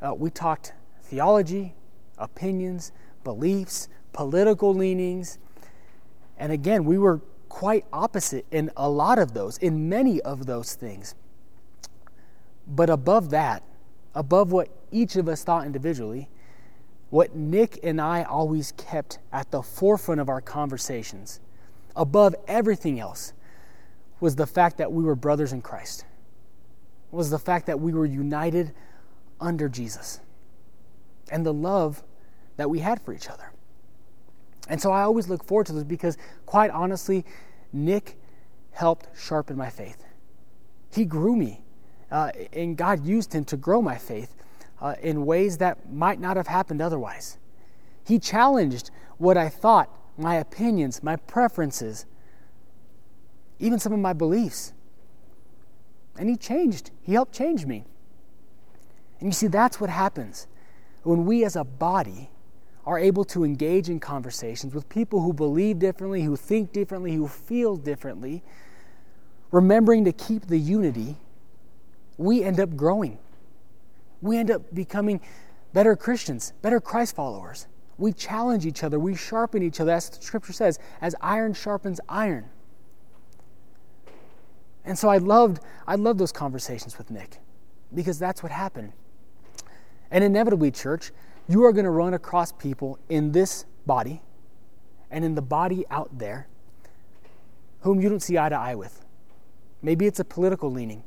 uh, 0.01 0.15
we 0.15 0.31
talked 0.31 0.73
theology, 1.03 1.75
opinions, 2.17 2.93
beliefs, 3.25 3.89
political 4.13 4.75
leanings, 4.75 5.39
and 6.39 6.51
again, 6.51 6.85
we 6.85 6.99
were 6.99 7.21
quite 7.49 7.85
opposite 7.93 8.47
in 8.51 8.71
a 8.77 8.89
lot 8.89 9.19
of 9.19 9.35
those, 9.35 9.59
in 9.59 9.89
many 9.89 10.21
of 10.23 10.47
those 10.47 10.75
things. 10.75 11.15
But 12.67 12.91
above 12.91 13.31
that, 13.31 13.63
above 14.15 14.51
what 14.51 14.69
each 14.91 15.17
of 15.17 15.29
us 15.29 15.45
thought 15.45 15.67
individually, 15.67 16.29
what 17.11 17.37
Nick 17.37 17.79
and 17.83 18.01
I 18.01 18.25
always 18.25 18.73
kept 18.73 19.19
at 19.33 19.51
the 19.51 19.63
forefront 19.63 20.21
of 20.21 20.29
our 20.29 20.41
conversations, 20.41 21.41
above 21.97 22.35
everything 22.47 22.99
else, 23.01 23.33
was 24.21 24.37
the 24.37 24.47
fact 24.47 24.79
that 24.79 24.93
we 24.93 25.05
were 25.05 25.15
brothers 25.15 25.53
in 25.53 25.63
Christ, 25.63 26.05
was 27.11 27.31
the 27.31 27.39
fact 27.39 27.67
that 27.67 27.81
we 27.81 27.93
were 27.93 28.07
united 28.07 28.73
under 29.41 29.69
Jesus, 29.69 30.21
and 31.31 31.45
the 31.45 31.53
love 31.53 32.03
that 32.57 32.71
we 32.71 32.79
had 32.79 33.03
for 33.03 33.13
each 33.13 33.29
other. 33.29 33.53
And 34.69 34.81
so 34.81 34.93
I 34.93 35.03
always 35.03 35.29
look 35.29 35.45
forward 35.45 35.67
to 35.67 35.73
this 35.73 35.85
because, 35.85 36.17
quite 36.47 36.71
honestly, 36.71 37.25
Nick 37.73 38.17
helped 38.71 39.09
sharpen 39.17 39.57
my 39.57 39.69
faith. 39.69 40.05
He 40.93 41.05
grew 41.05 41.37
me, 41.37 41.65
uh, 42.11 42.31
and 42.53 42.77
God 42.77 43.05
used 43.05 43.33
him 43.33 43.45
to 43.47 43.57
grow 43.57 43.83
my 43.83 43.99
faith 43.99 44.35
uh, 44.81 44.95
in 45.03 45.27
ways 45.27 45.59
that 45.59 45.93
might 45.93 46.21
not 46.21 46.37
have 46.37 46.47
happened 46.47 46.81
otherwise. 46.81 47.39
He 48.05 48.19
challenged 48.19 48.91
what 49.19 49.37
I 49.37 49.49
thought, 49.49 49.91
my 50.17 50.37
opinions, 50.37 51.03
my 51.03 51.17
preferences, 51.17 52.07
even 53.59 53.79
some 53.79 53.93
of 53.93 53.99
my 53.99 54.13
beliefs. 54.13 54.73
And 56.19 56.29
he 56.29 56.37
changed. 56.37 56.91
He 57.03 57.13
helped 57.15 57.35
change 57.35 57.67
me. 57.67 57.85
And 59.19 59.29
you 59.29 59.33
see, 59.33 59.47
that's 59.47 59.81
what 59.81 59.91
happens 59.91 60.47
when 61.03 61.27
we 61.27 61.45
as 61.45 61.55
a 61.55 61.65
body 61.65 62.31
are 62.87 62.99
able 62.99 63.25
to 63.25 63.45
engage 63.45 63.89
in 63.89 64.01
conversations 64.01 64.75
with 64.75 64.89
people 64.89 65.21
who 65.21 65.33
believe 65.33 65.79
differently, 65.79 66.23
who 66.23 66.37
think 66.37 66.73
differently, 66.73 67.15
who 67.15 67.29
feel 67.29 67.77
differently, 67.77 68.43
remembering 69.51 70.05
to 70.05 70.13
keep 70.13 70.47
the 70.47 70.59
unity, 70.59 71.17
we 72.19 72.43
end 72.43 72.61
up 72.61 72.77
growing. 72.77 73.19
We 74.21 74.37
end 74.37 74.51
up 74.51 74.75
becoming 74.75 75.21
better 75.73 75.97
Christians, 75.97 76.53
better 76.63 76.81
Christ 76.81 77.17
followers. 77.17 77.67
We 77.97 78.13
challenge 78.13 78.67
each 78.67 78.83
other, 78.83 78.99
we 78.99 79.15
sharpen 79.15 79.63
each 79.63 79.81
other, 79.81 79.93
as 79.93 80.11
the 80.11 80.23
scripture 80.23 80.53
says, 80.53 80.79
as 81.01 81.15
iron 81.21 81.55
sharpens 81.55 82.01
iron. 82.09 82.51
And 84.85 84.99
so 84.99 85.09
I 85.09 85.19
loved, 85.19 85.63
I 85.87 85.95
loved 85.95 86.19
those 86.19 86.33
conversations 86.33 86.99
with 86.99 87.11
Nick 87.11 87.39
because 87.95 88.19
that's 88.19 88.43
what 88.43 88.53
happened. 88.53 88.93
And 90.11 90.23
inevitably, 90.23 90.71
church, 90.71 91.13
you 91.49 91.65
are 91.65 91.73
going 91.73 91.85
to 91.85 91.91
run 91.91 92.15
across 92.15 92.53
people 92.53 92.99
in 93.09 93.33
this 93.33 93.65
body 93.87 94.23
and 95.11 95.25
in 95.25 95.35
the 95.35 95.43
body 95.43 95.85
out 95.91 96.19
there 96.19 96.49
whom 97.81 98.01
you 98.01 98.09
don't 98.09 98.21
see 98.21 98.39
eye 98.39 98.49
to 98.49 98.57
eye 98.57 98.75
with. 98.75 99.05
Maybe 99.83 100.07
it's 100.07 100.19
a 100.19 100.25
political 100.25 100.71
leaning. 100.71 101.05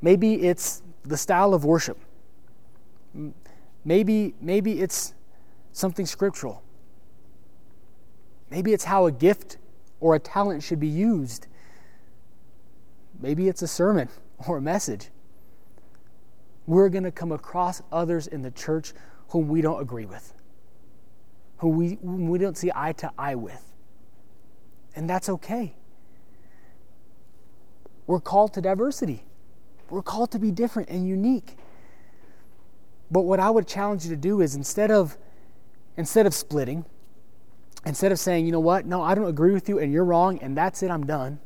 Maybe 0.00 0.46
it's 0.46 0.82
the 1.02 1.16
style 1.16 1.52
of 1.52 1.64
worship. 1.64 1.98
Maybe, 3.84 4.34
maybe 4.40 4.80
it's 4.80 5.14
something 5.72 6.06
scriptural. 6.06 6.62
Maybe 8.50 8.72
it's 8.72 8.84
how 8.84 9.06
a 9.06 9.12
gift 9.12 9.58
or 10.00 10.14
a 10.14 10.18
talent 10.18 10.62
should 10.62 10.80
be 10.80 10.88
used. 10.88 11.46
Maybe 13.20 13.48
it's 13.48 13.62
a 13.62 13.68
sermon 13.68 14.08
or 14.48 14.58
a 14.58 14.62
message. 14.62 15.08
We're 16.66 16.88
going 16.88 17.04
to 17.04 17.12
come 17.12 17.32
across 17.32 17.82
others 17.90 18.26
in 18.26 18.42
the 18.42 18.50
church 18.50 18.92
whom 19.28 19.48
we 19.48 19.60
don't 19.60 19.80
agree 19.80 20.06
with, 20.06 20.32
whom 21.58 21.76
we, 21.76 21.98
whom 22.02 22.28
we 22.28 22.38
don't 22.38 22.56
see 22.56 22.70
eye 22.74 22.92
to 22.92 23.10
eye 23.18 23.34
with. 23.34 23.64
And 24.94 25.08
that's 25.08 25.28
okay. 25.28 25.74
We're 28.06 28.20
called 28.20 28.54
to 28.54 28.60
diversity, 28.60 29.24
we're 29.88 30.02
called 30.02 30.32
to 30.32 30.38
be 30.38 30.50
different 30.50 30.88
and 30.88 31.06
unique. 31.06 31.56
But 33.10 33.22
what 33.22 33.40
I 33.40 33.50
would 33.50 33.66
challenge 33.66 34.04
you 34.04 34.10
to 34.10 34.16
do 34.16 34.40
is 34.40 34.54
instead 34.54 34.92
of 34.92 35.18
instead 36.00 36.26
of 36.26 36.34
splitting, 36.34 36.84
instead 37.84 38.10
of 38.10 38.18
saying, 38.18 38.46
you 38.46 38.52
know 38.52 38.58
what, 38.58 38.86
no, 38.86 39.02
I 39.02 39.14
don't 39.14 39.26
agree 39.26 39.52
with 39.52 39.68
you 39.68 39.78
and 39.78 39.92
you're 39.92 40.04
wrong 40.04 40.38
and 40.38 40.56
that's 40.56 40.82
it, 40.82 40.90
I'm 40.90 41.06
done. 41.06 41.38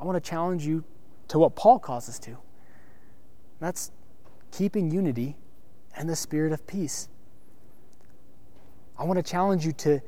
I 0.00 0.04
want 0.04 0.22
to 0.22 0.28
challenge 0.28 0.66
you 0.66 0.82
to 1.28 1.38
what 1.38 1.54
Paul 1.54 1.78
calls 1.78 2.08
us 2.08 2.18
to. 2.20 2.38
That's 3.60 3.92
keeping 4.50 4.90
unity 4.90 5.36
and 5.96 6.08
the 6.08 6.16
spirit 6.16 6.52
of 6.52 6.66
peace. 6.66 7.08
I 8.98 9.04
want 9.04 9.18
to 9.18 9.22
challenge 9.22 9.66
you 9.66 9.72
to, 9.72 10.00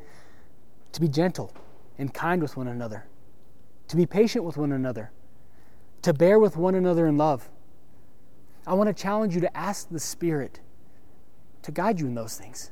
to 0.93 1.01
be 1.01 1.09
gentle 1.09 1.53
and 1.99 2.13
kind 2.13 2.41
with 2.41 2.57
one 2.57 2.69
another, 2.69 3.07
to 3.89 3.97
be 3.97 4.07
patient 4.07 4.45
with 4.45 4.57
one 4.57 4.73
another, 4.73 5.13
to 6.03 6.15
bear 6.15 6.39
with 6.39 6.57
one 6.57 6.75
another 6.75 7.07
in 7.07 7.19
love. 7.19 7.51
I 8.67 8.73
want 8.73 8.89
to 8.89 9.03
challenge 9.03 9.35
you 9.35 9.41
to 9.43 9.57
ask 9.57 9.91
the 9.91 10.01
Spirit 10.01 10.61
to 11.63 11.73
guide 11.73 12.01
you 12.01 12.07
in 12.07 12.15
those 12.15 12.37
things, 12.37 12.71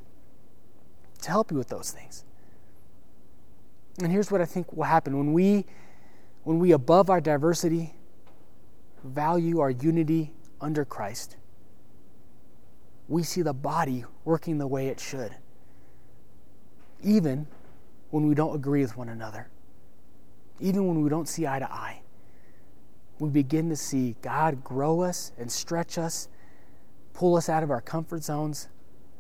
to 1.23 1.31
help 1.31 1.51
you 1.51 1.57
with 1.57 1.69
those 1.69 1.91
things. 1.91 2.25
And 4.03 4.13
here's 4.13 4.31
what 4.31 4.41
I 4.41 4.45
think 4.45 4.73
will 4.73 4.85
happen 4.85 5.17
when 5.17 5.33
we 5.33 5.67
when 6.45 6.59
we 6.59 6.73
above 6.73 7.11
our 7.11 7.21
diversity 7.21 7.95
value 9.05 9.61
our 9.61 9.71
unity 9.71 10.33
under 10.61 10.85
Christ 10.85 11.37
we 13.09 13.23
see 13.23 13.43
the 13.43 13.55
body 13.55 14.05
working 14.25 14.59
the 14.59 14.67
way 14.67 14.89
it 14.89 15.01
should, 15.01 15.35
even 17.03 17.47
when 18.11 18.29
we 18.29 18.35
don't 18.35 18.55
agree 18.55 18.83
with 18.83 18.97
one 18.97 19.09
another, 19.09 19.49
even 20.61 20.87
when 20.87 21.03
we 21.03 21.09
don't 21.09 21.27
see 21.27 21.47
eye 21.47 21.59
to 21.59 21.73
eye. 21.73 22.03
We 23.19 23.31
begin 23.31 23.71
to 23.71 23.77
see 23.77 24.15
God 24.23 24.63
grow 24.63 25.01
us 25.01 25.33
and 25.39 25.51
stretch 25.51 25.99
us, 25.99 26.29
pull 27.15 27.37
us 27.37 27.49
out 27.49 27.63
of 27.63 27.71
our 27.71 27.81
comfort 27.81 28.23
zones, 28.23 28.69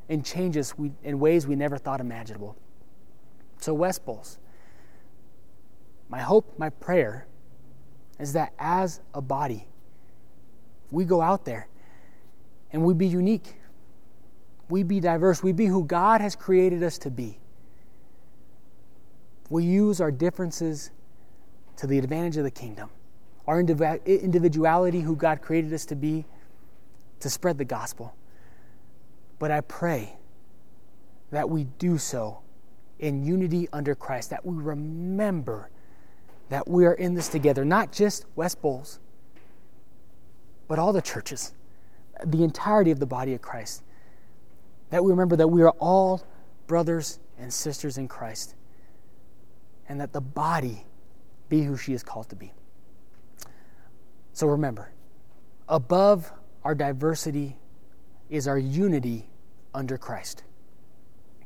and 0.08 0.24
change 0.24 0.56
us 0.56 0.74
in 1.02 1.18
ways 1.18 1.46
we 1.46 1.56
never 1.56 1.78
thought 1.78 2.00
imaginable. 2.00 2.56
So, 3.58 3.74
West 3.74 4.02
my 6.08 6.20
hope, 6.20 6.58
my 6.58 6.70
prayer 6.70 7.26
is 8.18 8.32
that 8.32 8.52
as 8.58 9.00
a 9.12 9.20
body, 9.20 9.68
we 10.90 11.04
go 11.04 11.20
out 11.20 11.44
there 11.44 11.68
and 12.72 12.82
we 12.82 12.94
be 12.94 13.06
unique 13.06 13.58
we 14.68 14.82
be 14.82 15.00
diverse, 15.00 15.42
we 15.42 15.52
be 15.52 15.66
who 15.66 15.84
God 15.84 16.20
has 16.20 16.36
created 16.36 16.82
us 16.82 16.98
to 16.98 17.10
be. 17.10 17.38
We 19.48 19.64
use 19.64 20.00
our 20.00 20.10
differences 20.10 20.90
to 21.76 21.86
the 21.86 21.98
advantage 21.98 22.36
of 22.36 22.44
the 22.44 22.50
kingdom, 22.50 22.90
our 23.46 23.60
individuality, 23.60 25.00
who 25.00 25.16
God 25.16 25.40
created 25.40 25.72
us 25.72 25.86
to 25.86 25.96
be, 25.96 26.26
to 27.20 27.30
spread 27.30 27.56
the 27.56 27.64
gospel. 27.64 28.14
But 29.38 29.50
I 29.50 29.60
pray 29.60 30.16
that 31.30 31.48
we 31.48 31.64
do 31.64 31.98
so 31.98 32.40
in 32.98 33.24
unity 33.24 33.68
under 33.72 33.94
Christ, 33.94 34.30
that 34.30 34.44
we 34.44 34.56
remember 34.62 35.70
that 36.48 36.66
we 36.66 36.86
are 36.86 36.94
in 36.94 37.14
this 37.14 37.28
together, 37.28 37.64
not 37.64 37.92
just 37.92 38.24
West 38.34 38.60
Bowles, 38.62 38.98
but 40.66 40.78
all 40.78 40.92
the 40.92 41.02
churches, 41.02 41.52
the 42.24 42.42
entirety 42.42 42.90
of 42.90 42.98
the 42.98 43.06
body 43.06 43.34
of 43.34 43.42
Christ 43.42 43.82
that 44.90 45.04
we 45.04 45.10
remember 45.10 45.36
that 45.36 45.48
we 45.48 45.62
are 45.62 45.74
all 45.78 46.22
brothers 46.66 47.18
and 47.38 47.52
sisters 47.52 47.98
in 47.98 48.08
Christ, 48.08 48.54
and 49.88 50.00
that 50.00 50.12
the 50.12 50.20
body 50.20 50.84
be 51.48 51.62
who 51.62 51.76
she 51.76 51.92
is 51.92 52.02
called 52.02 52.28
to 52.30 52.36
be. 52.36 52.52
So 54.32 54.46
remember, 54.46 54.92
above 55.68 56.32
our 56.64 56.74
diversity 56.74 57.56
is 58.30 58.46
our 58.48 58.58
unity 58.58 59.28
under 59.74 59.96
Christ. 59.98 60.44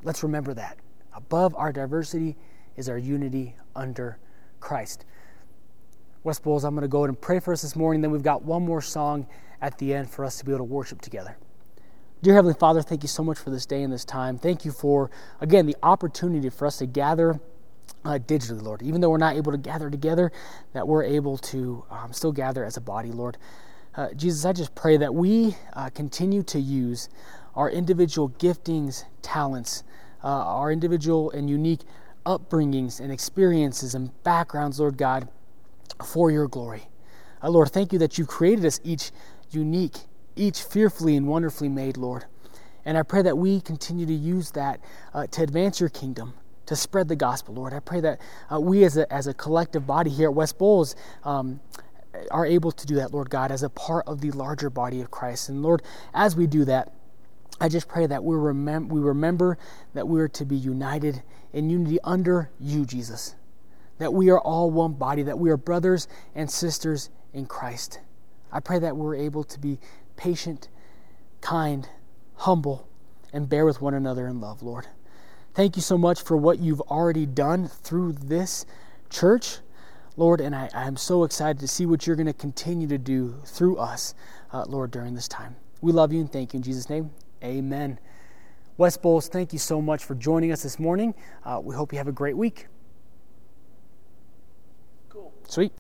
Let's 0.03 0.23
remember 0.23 0.55
that. 0.55 0.79
Above 1.15 1.55
our 1.55 1.73
diversity 1.73 2.37
is 2.77 2.89
our 2.89 2.99
unity 2.99 3.55
under 3.77 4.19
Christ. 4.61 5.05
West 6.25 6.43
Bowles, 6.43 6.65
I'm 6.65 6.75
going 6.75 6.83
to 6.83 6.89
go 6.89 7.01
ahead 7.01 7.09
and 7.09 7.21
pray 7.21 7.41
for 7.41 7.53
us 7.53 7.63
this 7.63 7.77
morning. 7.77 8.01
Then 8.01 8.11
we've 8.11 8.23
got 8.23 8.43
one 8.45 8.65
more 8.65 8.81
song 8.81 9.27
at 9.61 9.79
the 9.79 9.95
end 9.95 10.11
for 10.11 10.25
us 10.25 10.39
to 10.39 10.45
be 10.45 10.53
able 10.53 10.61
to 10.61 10.65
worship 10.65 11.01
together. 11.01 11.37
Dear 12.23 12.35
Heavenly 12.35 12.55
Father, 12.55 12.83
thank 12.83 13.03
you 13.03 13.09
so 13.09 13.25
much 13.25 13.39
for 13.39 13.51
this 13.51 13.67
day 13.67 13.83
and 13.83 13.93
this 13.93 14.05
time. 14.05 14.39
Thank 14.39 14.65
you 14.65 14.71
for, 14.71 15.11
again, 15.41 15.67
the 15.67 15.77
opportunity 15.83 16.49
for 16.51 16.67
us 16.67 16.79
to 16.79 16.87
gather 16.87 17.41
uh, 18.05 18.19
digitally, 18.19 18.63
Lord. 18.63 18.83
Even 18.83 19.01
though 19.01 19.11
we're 19.11 19.19
not 19.19 19.35
able 19.35 19.51
to 19.51 19.59
gather 19.59 19.91
together, 19.91 20.31
that 20.73 20.87
we're 20.87 21.03
able 21.03 21.37
to 21.39 21.85
um, 21.91 22.13
still 22.13 22.31
gather 22.31 22.65
as 22.65 22.77
a 22.77 22.81
body, 22.81 23.11
Lord. 23.11 23.39
Uh, 23.95 24.09
Jesus, 24.15 24.45
I 24.47 24.53
just 24.55 24.75
pray 24.75 24.97
that 24.97 25.15
we 25.15 25.55
uh, 25.75 25.91
continue 25.91 26.43
to 26.45 26.59
use 26.59 27.11
our 27.55 27.71
individual 27.71 28.31
giftings, 28.31 29.05
talents, 29.21 29.85
uh, 30.25 30.29
our 30.29 30.73
individual 30.73 31.31
and 31.33 31.51
unique 31.51 31.81
upbringings 32.25 33.01
and 33.01 33.13
experiences 33.13 33.95
and 33.95 34.11
backgrounds, 34.23 34.81
Lord 34.81 34.97
God, 34.97 35.29
for 36.05 36.31
your 36.31 36.49
glory. 36.49 36.85
Uh, 37.43 37.51
Lord, 37.51 37.71
thank 37.71 37.93
you 37.93 37.99
that 37.99 38.17
you 38.17 38.25
created 38.25 38.65
us 38.65 38.81
each 38.83 39.11
unique, 39.51 39.99
each 40.37 40.63
fearfully 40.63 41.17
and 41.17 41.27
wonderfully 41.29 41.69
made, 41.69 41.99
Lord. 41.99 42.25
And 42.87 42.97
I 42.97 43.03
pray 43.03 43.21
that 43.23 43.37
we 43.37 43.61
continue 43.61 44.07
to 44.07 44.15
use 44.15 44.53
that 44.53 44.81
uh, 45.13 45.27
to 45.27 45.43
advance 45.43 45.81
your 45.81 45.91
kingdom, 45.91 46.33
to 46.65 46.77
spread 46.77 47.09
the 47.09 47.17
gospel, 47.17 47.55
Lord. 47.55 47.75
I 47.75 47.81
pray 47.81 48.01
that 48.01 48.21
uh, 48.51 48.59
we 48.59 48.85
as 48.85 48.97
a, 48.97 49.13
as 49.13 49.27
a 49.27 49.35
collective 49.35 49.87
body 49.87 50.11
here 50.11 50.29
at 50.29 50.35
West 50.35 50.57
Bowles 50.57 50.97
um, 51.25 51.61
are 52.31 52.47
able 52.47 52.73
to 52.73 52.87
do 52.87 52.97
that, 52.97 53.13
Lord 53.13 53.31
God, 53.31 53.51
as 53.51 53.63
a 53.63 53.71
part 53.71 54.07
of 54.07 54.21
the 54.21 54.31
larger 54.33 54.71
body 54.71 55.01
of 55.01 55.11
Christ. 55.11 55.49
And 55.49 55.63
Lord, 55.63 55.83
as 56.15 56.37
we 56.37 56.47
do 56.47 56.65
that, 56.67 56.93
I 57.61 57.69
just 57.69 57.89
pray 57.89 58.07
that 58.07 58.25
we, 58.25 58.37
we 58.37 59.01
remember 59.01 59.59
that 59.95 60.09
we 60.09 60.21
are 60.21 60.29
to 60.29 60.45
be 60.45 60.57
united 60.57 61.23
in 61.53 61.71
unity 61.71 61.99
under 62.03 62.51
you, 62.59 62.85
Jesus. 62.85 63.35
That 63.99 64.13
we 64.13 64.31
are 64.31 64.41
all 64.41 64.71
one 64.71 64.95
body, 64.95 65.23
that 65.23 65.39
we 65.39 65.51
are 65.51 65.57
brothers 65.57 66.09
and 66.35 66.51
sisters 66.51 67.11
in 67.33 67.47
Christ. 67.47 68.01
I 68.51 68.61
pray 68.61 68.79
that 68.81 68.97
we're 68.97 69.15
able 69.15 69.45
to 69.45 69.59
be 69.59 69.79
patient, 70.17 70.69
kind, 71.41 71.89
humble, 72.37 72.89
and 73.33 73.49
bear 73.49 73.65
with 73.65 73.81
one 73.81 73.95
another 73.95 74.27
in 74.27 74.41
love, 74.41 74.63
Lord. 74.63 74.87
Thank 75.55 75.77
you 75.77 75.83
so 75.83 75.97
much 75.97 76.23
for 76.23 76.37
what 76.37 76.59
you've 76.59 76.81
already 76.83 77.27
done 77.27 77.69
through 77.69 78.13
this 78.13 78.67
church, 79.11 79.59
Lord, 80.17 80.41
and 80.41 80.55
I, 80.55 80.69
am 80.75 80.97
so 80.97 81.25
excited 81.25 81.59
to 81.61 81.69
see 81.69 81.87
what 81.87 82.07
you're 82.07 82.17
going 82.17 82.27
to 82.27 82.33
continue 82.33 82.89
to 82.89 82.99
do 82.99 83.35
through 83.47 83.79
us, 83.79 84.15
uh, 84.53 84.65
Lord, 84.67 84.91
during 84.91 85.15
this 85.15 85.29
time. 85.29 85.57
We 85.81 85.93
love 85.93 86.13
you 86.13 86.21
and 86.21 86.31
thank 86.31 86.53
you. 86.53 86.59
In 86.59 86.63
Jesus' 86.63 86.91
name, 86.91 87.11
amen. 87.43 87.99
West 88.77 89.01
Bowles, 89.01 89.29
thank 89.29 89.53
you 89.53 89.59
so 89.59 89.81
much 89.81 90.05
for 90.05 90.15
joining 90.15 90.51
us 90.51 90.63
this 90.63 90.79
morning. 90.79 91.15
Uh, 91.45 91.61
we 91.63 91.75
hope 91.75 91.93
you 91.93 91.99
have 91.99 92.09
a 92.09 92.13
great 92.13 92.37
week. 92.37 92.67
Cool. 95.09 95.33
Sweet. 95.49 95.71